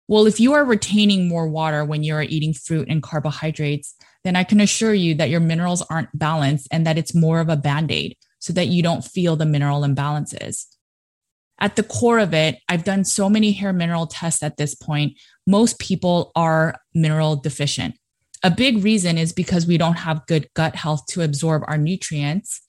Well, 0.07 0.27
if 0.27 0.39
you 0.39 0.53
are 0.53 0.65
retaining 0.65 1.27
more 1.27 1.47
water 1.47 1.83
when 1.85 2.03
you 2.03 2.13
are 2.15 2.23
eating 2.23 2.53
fruit 2.53 2.87
and 2.89 3.01
carbohydrates, 3.01 3.95
then 4.23 4.35
I 4.35 4.43
can 4.43 4.59
assure 4.59 4.93
you 4.93 5.15
that 5.15 5.29
your 5.29 5.39
minerals 5.39 5.81
aren't 5.83 6.17
balanced 6.17 6.67
and 6.71 6.85
that 6.85 6.97
it's 6.97 7.15
more 7.15 7.39
of 7.39 7.49
a 7.49 7.57
band 7.57 7.91
aid 7.91 8.17
so 8.39 8.53
that 8.53 8.67
you 8.67 8.83
don't 8.83 9.03
feel 9.03 9.35
the 9.35 9.45
mineral 9.45 9.81
imbalances. 9.81 10.65
At 11.59 11.77
the 11.77 11.83
core 11.83 12.19
of 12.19 12.33
it, 12.33 12.59
I've 12.67 12.83
done 12.83 13.05
so 13.05 13.29
many 13.29 13.53
hair 13.53 13.71
mineral 13.71 14.07
tests 14.07 14.43
at 14.43 14.57
this 14.57 14.75
point. 14.75 15.17
Most 15.47 15.79
people 15.79 16.31
are 16.35 16.75
mineral 16.93 17.37
deficient. 17.37 17.95
A 18.43 18.51
big 18.51 18.83
reason 18.83 19.17
is 19.17 19.31
because 19.31 19.65
we 19.65 19.77
don't 19.77 19.99
have 19.99 20.25
good 20.25 20.49
gut 20.53 20.75
health 20.75 21.05
to 21.07 21.21
absorb 21.21 21.63
our 21.67 21.77
nutrients 21.77 22.61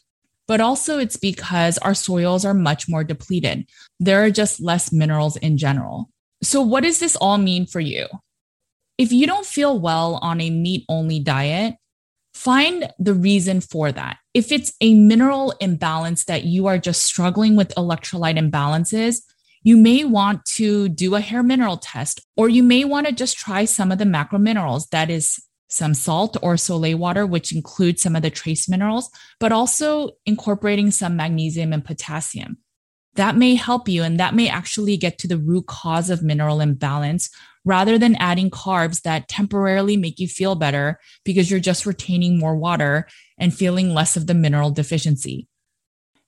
but 0.46 0.60
also 0.60 0.98
it's 0.98 1.16
because 1.16 1.78
our 1.78 1.94
soils 1.94 2.44
are 2.44 2.54
much 2.54 2.88
more 2.88 3.04
depleted. 3.04 3.66
There 4.00 4.24
are 4.24 4.30
just 4.30 4.60
less 4.60 4.92
minerals 4.92 5.36
in 5.36 5.58
general. 5.58 6.10
So, 6.42 6.60
what 6.60 6.82
does 6.82 7.00
this 7.00 7.16
all 7.16 7.38
mean 7.38 7.66
for 7.66 7.80
you? 7.80 8.06
If 8.98 9.12
you 9.12 9.26
don't 9.26 9.46
feel 9.46 9.78
well 9.78 10.18
on 10.22 10.40
a 10.40 10.50
meat 10.50 10.84
only 10.88 11.18
diet, 11.18 11.74
find 12.34 12.92
the 12.98 13.14
reason 13.14 13.60
for 13.60 13.90
that. 13.92 14.18
If 14.34 14.52
it's 14.52 14.72
a 14.80 14.94
mineral 14.94 15.54
imbalance 15.60 16.24
that 16.24 16.44
you 16.44 16.66
are 16.66 16.78
just 16.78 17.02
struggling 17.02 17.56
with 17.56 17.74
electrolyte 17.76 18.38
imbalances, 18.38 19.22
you 19.62 19.76
may 19.76 20.04
want 20.04 20.44
to 20.44 20.90
do 20.90 21.14
a 21.14 21.20
hair 21.20 21.42
mineral 21.42 21.78
test, 21.78 22.20
or 22.36 22.48
you 22.48 22.62
may 22.62 22.84
want 22.84 23.06
to 23.06 23.12
just 23.12 23.38
try 23.38 23.64
some 23.64 23.90
of 23.90 23.98
the 23.98 24.04
macro 24.04 24.38
minerals. 24.38 24.86
That 24.88 25.10
is 25.10 25.42
some 25.74 25.94
salt 25.94 26.36
or 26.42 26.56
sole 26.56 26.94
water, 26.96 27.26
which 27.26 27.52
includes 27.52 28.02
some 28.02 28.16
of 28.16 28.22
the 28.22 28.30
trace 28.30 28.68
minerals, 28.68 29.10
but 29.40 29.52
also 29.52 30.10
incorporating 30.24 30.90
some 30.90 31.16
magnesium 31.16 31.72
and 31.72 31.84
potassium. 31.84 32.58
That 33.14 33.36
may 33.36 33.54
help 33.54 33.88
you, 33.88 34.02
and 34.02 34.18
that 34.18 34.34
may 34.34 34.48
actually 34.48 34.96
get 34.96 35.18
to 35.18 35.28
the 35.28 35.38
root 35.38 35.66
cause 35.66 36.10
of 36.10 36.22
mineral 36.22 36.60
imbalance 36.60 37.30
rather 37.64 37.98
than 37.98 38.16
adding 38.16 38.50
carbs 38.50 39.02
that 39.02 39.28
temporarily 39.28 39.96
make 39.96 40.18
you 40.18 40.28
feel 40.28 40.54
better 40.54 40.98
because 41.24 41.50
you're 41.50 41.60
just 41.60 41.86
retaining 41.86 42.38
more 42.38 42.56
water 42.56 43.06
and 43.38 43.54
feeling 43.54 43.94
less 43.94 44.16
of 44.16 44.26
the 44.26 44.34
mineral 44.34 44.70
deficiency. 44.70 45.48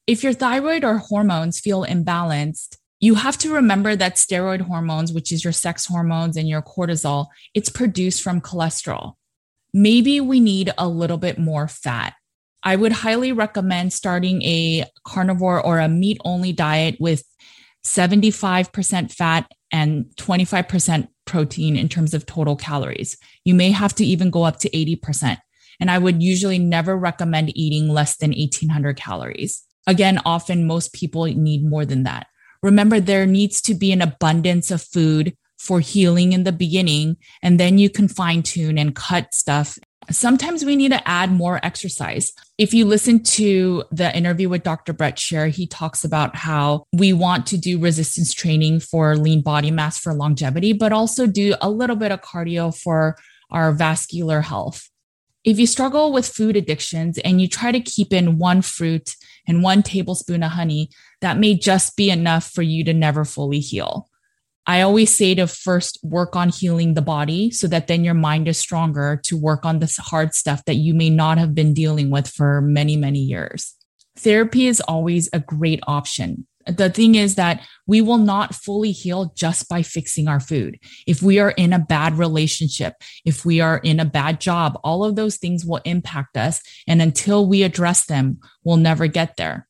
If 0.07 0.23
your 0.23 0.33
thyroid 0.33 0.85
or 0.85 0.99
hormones 0.99 1.59
feel 1.59 1.85
imbalanced, 1.85 2.77
you 3.01 3.17
have 3.17 3.37
to 3.39 3.53
remember 3.53 3.95
that 3.97 4.15
steroid 4.15 4.63
hormones, 4.63 5.13
which 5.13 5.31
is 5.31 5.45
your 5.45 5.53
sex 5.53 5.87
hormones 5.87 6.37
and 6.37 6.49
your 6.49 6.63
cortisol, 6.63 7.27
it's 7.55 7.69
produced 7.69 8.23
from 8.23 8.41
cholesterol. 8.41 9.15
Maybe 9.77 10.23
we 10.23 10.41
need 10.41 10.73
a 10.79 10.89
little 10.89 11.19
bit 11.19 11.39
more 11.39 11.69
fat. 11.69 12.15
I 12.63 12.77
would 12.77 12.93
highly 12.93 13.31
recommend 13.33 13.93
starting 13.93 14.41
a 14.41 14.87
carnivore 15.07 15.61
or 15.61 15.81
a 15.81 15.87
meat 15.87 16.17
only 16.25 16.55
diet 16.55 16.97
with 16.99 17.25
75% 17.85 19.13
fat 19.13 19.53
and 19.71 20.07
25% 20.17 21.09
protein 21.27 21.77
in 21.77 21.91
terms 21.91 22.15
of 22.15 22.25
total 22.25 22.57
calories. 22.57 23.19
You 23.45 23.55
may 23.55 23.71
have 23.71 23.95
to 23.97 24.05
even 24.07 24.31
go 24.31 24.45
up 24.45 24.59
to 24.61 24.71
80%. 24.71 25.37
And 25.79 25.91
I 25.91 25.99
would 25.99 26.23
usually 26.23 26.59
never 26.59 26.97
recommend 26.97 27.55
eating 27.55 27.91
less 27.91 28.17
than 28.17 28.31
1800 28.31 28.97
calories. 28.97 29.63
Again, 29.87 30.23
often 30.25 30.67
most 30.67 30.95
people 30.95 31.25
need 31.27 31.63
more 31.63 31.85
than 31.85 32.05
that. 32.05 32.29
Remember, 32.63 32.99
there 32.99 33.27
needs 33.27 33.61
to 33.61 33.75
be 33.75 33.93
an 33.93 34.01
abundance 34.01 34.71
of 34.71 34.81
food 34.81 35.37
for 35.67 35.81
healing 35.81 36.33
in 36.33 36.45
the 36.45 36.53
beginning, 36.53 37.17
and 37.43 37.59
then 37.59 37.79
you 37.79 37.91
can 37.91 38.09
fine 38.09 38.43
tune 38.43 38.79
and 38.79 38.95
cut 38.95 39.35
stuff 39.35 39.79
Sometimes 40.11 40.65
we 40.65 40.77
need 40.77 40.93
to 40.93 41.09
add 41.09 41.33
more 41.33 41.59
exercise. 41.65 42.33
If 42.59 42.73
you 42.73 42.85
listen 42.85 43.23
to 43.25 43.83
the 43.91 44.17
interview 44.17 44.49
with 44.49 44.63
Dr. 44.63 44.93
Brett 44.93 45.17
Scher, 45.17 45.49
he 45.49 45.67
talks 45.67 46.05
about 46.05 46.37
how 46.37 46.85
we 46.93 47.13
want 47.13 47.47
to 47.49 47.59
do 47.59 47.81
resistance 47.81 48.33
training 48.33 48.81
for 48.81 49.17
lean 49.17 49.43
body 49.43 49.71
mass 49.71 49.99
for 49.99 50.15
longevity, 50.15 50.73
but 50.73 50.93
also 50.93 51.27
do 51.27 51.55
a 51.61 51.69
little 51.69 51.97
bit 51.97 52.13
of 52.13 52.21
cardio 52.21 52.77
for 52.77 53.17
our 53.51 53.73
vascular 53.73 54.43
health. 54.43 54.89
If 55.43 55.59
you 55.59 55.67
struggle 55.67 56.13
with 56.13 56.27
food 56.27 56.57
addictions 56.57 57.19
and 57.19 57.41
you 57.41 57.49
try 57.49 57.73
to 57.73 57.81
keep 57.81 58.13
in 58.13 58.39
one 58.39 58.63
fruit 58.63 59.15
and 59.47 59.63
one 59.63 59.83
tablespoon 59.83 60.43
of 60.43 60.53
honey, 60.53 60.91
that 61.21 61.39
may 61.39 61.57
just 61.57 61.97
be 61.97 62.11
enough 62.11 62.51
for 62.51 62.63
you 62.63 62.85
to 62.85 62.93
never 62.93 63.25
fully 63.25 63.61
heal. 63.61 64.09
I 64.67 64.81
always 64.81 65.17
say 65.17 65.35
to 65.37 65.47
first 65.47 66.01
work 66.03 66.35
on 66.35 66.49
healing 66.49 66.95
the 66.95 67.03
body 67.03 67.51
so 67.51 67.69
that 67.69 67.87
then 67.87 68.05
your 68.05 68.15
mind 68.15 68.49
is 68.49 68.59
stronger 68.59 69.21
to 69.25 69.37
work 69.37 69.65
on 69.65 69.79
this 69.79 69.97
hard 69.97 70.35
stuff 70.35 70.65
that 70.65 70.75
you 70.75 70.93
may 70.93 71.09
not 71.09 71.39
have 71.39 71.55
been 71.55 71.73
dealing 71.73 72.11
with 72.11 72.29
for 72.29 72.61
many, 72.61 72.97
many 72.97 73.21
years. 73.21 73.75
Therapy 74.17 74.67
is 74.67 74.81
always 74.81 75.29
a 75.33 75.39
great 75.39 75.81
option. 75.87 76.47
The 76.67 76.91
thing 76.91 77.15
is 77.15 77.37
that 77.37 77.65
we 77.87 78.01
will 78.01 78.19
not 78.19 78.55
fully 78.55 78.91
heal 78.91 79.33
just 79.37 79.69
by 79.69 79.83
fixing 79.83 80.27
our 80.27 80.41
food. 80.41 80.81
If 81.07 81.23
we 81.23 81.39
are 81.39 81.51
in 81.51 81.73
a 81.73 81.79
bad 81.79 82.19
relationship, 82.19 82.95
if 83.25 83.45
we 83.45 83.61
are 83.61 83.79
in 83.79 84.01
a 84.01 84.05
bad 84.05 84.41
job, 84.41 84.79
all 84.83 85.05
of 85.05 85.15
those 85.15 85.37
things 85.37 85.65
will 85.65 85.81
impact 85.85 86.37
us. 86.37 86.61
And 86.89 87.01
until 87.01 87.47
we 87.47 87.63
address 87.63 88.07
them, 88.07 88.41
we'll 88.65 88.79
never 88.79 89.07
get 89.07 89.37
there. 89.37 89.66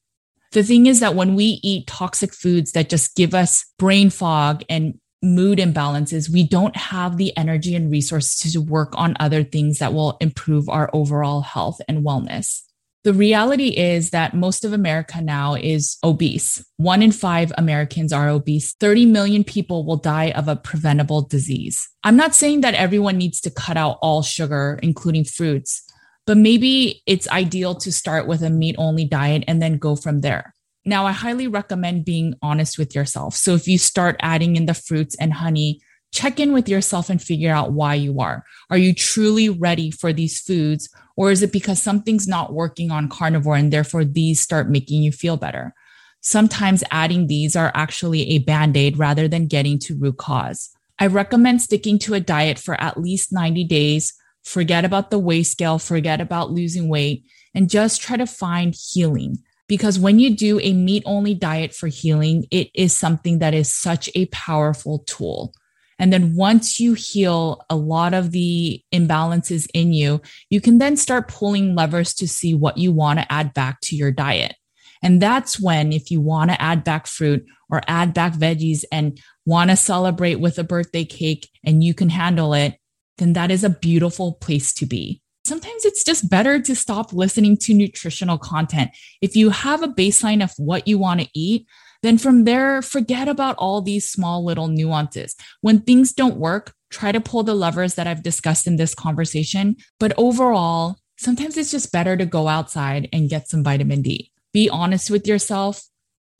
The 0.57 0.63
thing 0.63 0.87
is 0.87 1.01
that 1.01 1.15
when 1.15 1.35
we 1.35 1.61
eat 1.63 1.87
toxic 1.87 2.33
foods 2.33 2.73
that 2.73 2.89
just 2.89 3.15
give 3.15 3.35
us 3.35 3.67
brain 3.79 4.09
fog 4.09 4.65
and 4.71 4.99
mood 5.23 5.59
imbalances, 5.59 6.31
we 6.31 6.45
don't 6.45 6.75
have 6.75 7.19
the 7.19 7.37
energy 7.37 7.75
and 7.75 7.91
resources 7.91 8.55
to 8.55 8.63
work 8.63 8.95
on 8.97 9.19
other 9.21 9.45
things 9.45 9.81
that 9.81 9.93
will 9.93 10.17
improve 10.19 10.71
our 10.71 10.89
overall 10.95 11.43
health 11.43 11.83
and 11.89 12.07
wellness. 12.07 12.63
The 13.05 13.13
reality 13.13 13.77
is 13.77 14.13
that 14.13 14.33
most 14.33 14.65
of 14.65 14.73
America 14.73 15.21
now 15.21 15.57
is 15.57 15.99
obese. 16.03 16.65
One 16.79 17.03
in 17.03 17.13
five 17.13 17.53
Americans 17.59 18.11
are 18.11 18.31
obese. 18.31 18.73
30 18.81 19.05
million 19.05 19.45
people 19.45 19.85
will 19.85 19.99
die 19.99 20.31
of 20.31 20.49
a 20.49 20.57
preventable 20.57 21.21
disease. 21.21 21.87
I'm 22.03 22.17
not 22.17 22.35
saying 22.35 22.63
that 22.63 22.73
everyone 22.75 23.19
needs 23.19 23.43
to 23.43 23.51
cut 23.51 23.77
out 23.77 23.99
all 24.01 24.23
sugar, 24.23 24.81
including 24.83 25.25
fruits, 25.25 25.86
but 26.27 26.37
maybe 26.37 27.03
it's 27.07 27.29
ideal 27.29 27.75
to 27.77 27.93
start 27.93 28.27
with 28.27 28.43
a 28.43 28.51
meat 28.51 28.75
only 28.79 29.05
diet 29.05 29.45
and 29.47 29.63
then 29.63 29.79
go 29.79 29.97
from 29.97 30.21
there. 30.21 30.55
Now, 30.85 31.07
I 31.07 31.13
highly 31.13 31.49
recommend 31.49 32.05
being 32.05 32.35
honest 32.43 32.79
with 32.79 32.95
yourself. 32.95 33.35
So 33.35 33.55
if 33.55 33.67
you 33.67 33.79
start 33.79 34.17
adding 34.21 34.57
in 34.57 34.67
the 34.67 34.75
fruits 34.75 35.17
and 35.17 35.33
honey, 35.33 35.81
check 36.13 36.39
in 36.39 36.53
with 36.53 36.69
yourself 36.69 37.11
and 37.11 37.21
figure 37.21 37.53
out 37.53 37.73
why 37.73 37.95
you 37.95 38.21
are. 38.21 38.45
Are 38.71 38.79
you 38.79 38.95
truly 38.95 39.49
ready 39.49 39.91
for 39.91 40.13
these 40.13 40.41
foods? 40.41 40.89
Or 41.17 41.31
is 41.31 41.43
it 41.43 41.53
because 41.53 41.83
something's 41.83 42.29
not 42.29 42.53
working 42.53 42.91
on 42.91 43.09
carnivore 43.09 43.57
and 43.57 43.73
therefore 43.73 44.05
these 44.05 44.41
start 44.41 44.71
making 44.71 45.03
you 45.03 45.13
feel 45.13 45.37
better? 45.37 45.75
Sometimes 46.21 46.83
adding 46.91 47.27
these 47.27 47.55
are 47.57 47.73
actually 47.75 48.31
a 48.31 48.39
band 48.39 48.77
aid 48.77 48.99
rather 48.99 49.29
than 49.29 49.47
getting 49.47 49.79
to 49.81 49.97
root 49.97 50.19
cause. 50.19 50.71
I 50.99 51.07
recommend 51.07 51.63
sticking 51.63 51.99
to 52.01 52.15
a 52.15 52.21
diet 52.21 52.59
for 52.59 52.81
at 52.81 52.99
least 52.99 53.33
90 53.33 53.65
days 53.65 54.13
forget 54.47 54.85
about 54.85 55.11
the 55.11 55.19
weight 55.19 55.43
scale, 55.43 55.79
forget 55.79 56.21
about 56.21 56.53
losing 56.53 56.89
weight, 56.89 57.25
and 57.53 57.69
just 57.69 58.01
try 58.01 58.17
to 58.17 58.27
find 58.27 58.75
healing. 58.75 59.37
Because 59.69 59.99
when 59.99 60.21
you 60.21 60.37
do 60.37 60.61
a 60.61 60.73
meat 60.73 61.03
only 61.05 61.35
diet 61.35 61.75
for 61.75 61.89
healing, 61.89 62.47
it 62.53 62.71
is 62.73 62.97
something 62.97 63.41
that 63.41 63.55
is 63.55 63.75
such 63.75 64.09
a 64.15 64.27
powerful 64.27 65.01
tool. 65.01 65.53
And 65.99 66.13
then 66.13 66.37
once 66.37 66.79
you 66.79 66.95
heal 66.95 67.65
a 67.69 67.75
lot 67.75 68.15
of 68.15 68.31
the 68.31 68.81
imbalances 68.95 69.67
in 69.75 69.93
you, 69.93 70.21
you 70.49 70.61
can 70.61 70.79
then 70.79 70.97
start 70.97 71.27
pulling 71.27 71.75
levers 71.75 72.15
to 72.15 72.29
see 72.29 72.55
what 72.55 72.79
you 72.79 72.93
want 72.93 73.19
to 73.19 73.33
add 73.33 73.53
back 73.53 73.81
to 73.83 73.97
your 73.97 74.13
diet. 74.13 74.55
And 75.03 75.21
that's 75.21 75.59
when, 75.59 75.93
if 75.93 76.13
you 76.13 76.21
want 76.21 76.51
to 76.51 76.63
add 76.63 76.85
back 76.85 77.09
fruit 77.09 77.45
or 77.69 77.81
add 77.89 78.15
back 78.15 78.35
veggies 78.35 78.85
and 78.93 79.19
want 79.45 79.71
to 79.71 79.77
celebrate 79.77 80.37
with 80.37 80.59
a 80.59 80.65
birthday 80.65 81.05
cake 81.05 81.49
and 81.65 81.83
you 81.83 81.95
can 81.95 82.11
handle 82.11 82.55
it, 82.55 82.79
then 83.19 83.33
that 83.35 83.51
is 83.51 83.65
a 83.65 83.71
beautiful 83.71 84.35
place 84.35 84.73
to 84.75 84.87
be. 84.87 85.21
Sometimes 85.47 85.85
it's 85.85 86.03
just 86.03 86.29
better 86.29 86.61
to 86.61 86.75
stop 86.75 87.13
listening 87.13 87.57
to 87.59 87.75
nutritional 87.75 88.37
content. 88.37 88.91
If 89.23 89.37
you 89.37 89.51
have 89.51 89.83
a 89.83 89.89
baseline 89.89 90.43
of 90.43 90.53
what 90.57 90.89
you 90.89 90.99
want 90.99 91.21
to 91.21 91.29
eat, 91.35 91.67
then 92.03 92.19
from 92.19 92.45
there, 92.45 92.83
forget 92.83 93.29
about 93.29 93.57
all 93.57 93.81
these 93.81 94.11
small 94.11 94.45
little 94.45 94.69
nuances. 94.69 95.37
When 95.61 95.81
things 95.81 96.13
don't 96.13 96.37
work, 96.37 96.75
try 96.91 97.13
to 97.13 97.21
pull 97.21 97.43
the 97.43 97.55
levers 97.55 97.95
that 97.95 98.07
I've 98.07 98.23
discussed 98.23 98.67
in 98.67 98.77
this 98.77 98.95
conversation. 98.95 99.77
But 100.01 100.13
overall, 100.17 100.97
sometimes 101.17 101.57
it's 101.57 101.71
just 101.71 101.93
better 101.93 102.17
to 102.17 102.27
go 102.27 102.49
outside 102.49 103.09
and 103.13 103.31
get 103.31 103.49
some 103.49 103.65
vitamin 103.65 104.03
D. 104.03 104.33
Be 104.53 104.69
honest 104.69 105.11
with 105.11 105.27
yourself, 105.27 105.83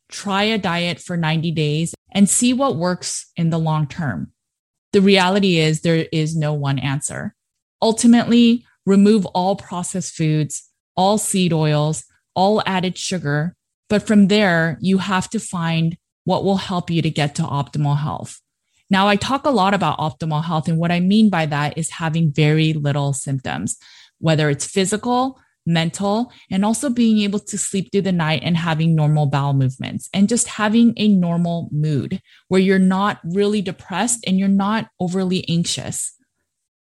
try 0.09 0.43
a 0.43 0.57
diet 0.57 0.99
for 0.99 1.17
90 1.17 1.51
days 1.51 1.93
and 2.11 2.29
see 2.29 2.53
what 2.53 2.75
works 2.75 3.31
in 3.35 3.49
the 3.49 3.59
long 3.59 3.87
term 3.87 4.31
the 4.93 5.01
reality 5.01 5.57
is 5.57 5.81
there 5.81 6.07
is 6.11 6.35
no 6.35 6.53
one 6.53 6.79
answer. 6.79 7.35
Ultimately, 7.81 8.65
remove 8.85 9.25
all 9.27 9.55
processed 9.55 10.15
foods, 10.15 10.69
all 10.95 11.17
seed 11.17 11.53
oils, 11.53 12.05
all 12.35 12.63
added 12.65 12.97
sugar. 12.97 13.55
But 13.89 14.05
from 14.05 14.27
there, 14.27 14.77
you 14.81 14.97
have 14.99 15.29
to 15.31 15.39
find 15.39 15.97
what 16.23 16.43
will 16.43 16.57
help 16.57 16.89
you 16.89 17.01
to 17.01 17.09
get 17.09 17.35
to 17.35 17.43
optimal 17.43 17.99
health. 17.99 18.41
Now, 18.89 19.07
I 19.07 19.15
talk 19.15 19.45
a 19.45 19.49
lot 19.49 19.73
about 19.73 19.99
optimal 19.99 20.43
health. 20.43 20.67
And 20.67 20.77
what 20.77 20.91
I 20.91 20.99
mean 20.99 21.29
by 21.29 21.45
that 21.45 21.77
is 21.77 21.89
having 21.89 22.31
very 22.31 22.73
little 22.73 23.13
symptoms, 23.13 23.77
whether 24.19 24.49
it's 24.49 24.65
physical, 24.65 25.39
mental, 25.67 26.31
and 26.49 26.65
also 26.65 26.89
being 26.89 27.19
able 27.19 27.39
to 27.39 27.57
sleep 27.57 27.91
through 27.91 28.01
the 28.01 28.11
night 28.11 28.41
and 28.43 28.57
having 28.57 28.95
normal 28.95 29.25
bowel 29.25 29.53
movements 29.53 30.09
and 30.13 30.29
just 30.29 30.47
having 30.47 30.93
a 30.97 31.07
normal 31.07 31.69
mood 31.71 32.21
where 32.47 32.61
you're 32.61 32.79
not 32.79 33.19
really 33.23 33.61
depressed 33.61 34.23
and 34.25 34.39
you're 34.39 34.47
not 34.47 34.87
overly 34.99 35.47
anxious. 35.49 36.13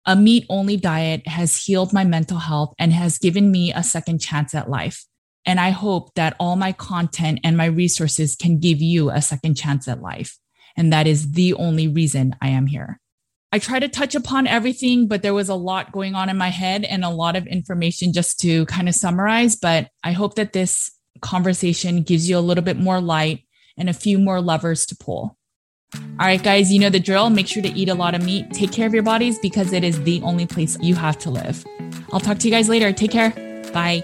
A 0.05 0.15
meat 0.15 0.45
only 0.49 0.75
diet 0.75 1.25
has 1.27 1.63
healed 1.63 1.93
my 1.93 2.03
mental 2.03 2.39
health 2.39 2.73
and 2.77 2.91
has 2.91 3.17
given 3.17 3.51
me 3.51 3.71
a 3.71 3.81
second 3.81 4.19
chance 4.19 4.53
at 4.53 4.69
life. 4.69 5.05
And 5.45 5.59
I 5.59 5.69
hope 5.69 6.13
that 6.15 6.35
all 6.39 6.55
my 6.55 6.73
content 6.73 7.39
and 7.43 7.55
my 7.55 7.65
resources 7.65 8.35
can 8.35 8.59
give 8.59 8.81
you 8.81 9.09
a 9.09 9.21
second 9.21 9.55
chance 9.55 9.87
at 9.87 10.01
life. 10.01 10.37
And 10.75 10.91
that 10.91 11.07
is 11.07 11.33
the 11.33 11.53
only 11.53 11.87
reason 11.87 12.35
I 12.41 12.49
am 12.49 12.67
here. 12.67 12.99
I 13.53 13.59
try 13.59 13.77
to 13.77 13.87
touch 13.87 14.15
upon 14.15 14.47
everything, 14.47 15.07
but 15.07 15.21
there 15.21 15.35
was 15.35 15.47
a 15.47 15.53
lot 15.53 15.91
going 15.91 16.15
on 16.15 16.27
in 16.27 16.37
my 16.37 16.49
head 16.49 16.85
and 16.85 17.05
a 17.05 17.09
lot 17.11 17.35
of 17.35 17.45
information 17.45 18.11
just 18.11 18.39
to 18.39 18.65
kind 18.65 18.89
of 18.89 18.95
summarize. 18.95 19.55
But 19.55 19.89
I 20.03 20.11
hope 20.11 20.33
that 20.35 20.53
this 20.53 20.89
conversation 21.21 22.01
gives 22.01 22.27
you 22.27 22.35
a 22.35 22.39
little 22.39 22.63
bit 22.63 22.77
more 22.77 22.99
light 22.99 23.45
and 23.77 23.91
a 23.91 23.93
few 23.93 24.17
more 24.17 24.41
levers 24.41 24.87
to 24.87 24.95
pull. 24.95 25.37
All 25.93 26.25
right, 26.25 26.41
guys, 26.41 26.73
you 26.73 26.79
know 26.79 26.89
the 26.89 26.99
drill. 26.99 27.29
Make 27.29 27.47
sure 27.47 27.61
to 27.61 27.69
eat 27.69 27.89
a 27.89 27.93
lot 27.93 28.15
of 28.15 28.25
meat. 28.25 28.49
Take 28.53 28.71
care 28.71 28.87
of 28.87 28.93
your 28.95 29.03
bodies 29.03 29.37
because 29.37 29.71
it 29.71 29.83
is 29.83 30.01
the 30.01 30.19
only 30.23 30.47
place 30.47 30.75
you 30.81 30.95
have 30.95 31.19
to 31.19 31.29
live. 31.29 31.63
I'll 32.11 32.19
talk 32.19 32.39
to 32.39 32.47
you 32.47 32.51
guys 32.51 32.69
later. 32.69 32.91
Take 32.91 33.11
care. 33.11 33.29
Bye. 33.71 34.03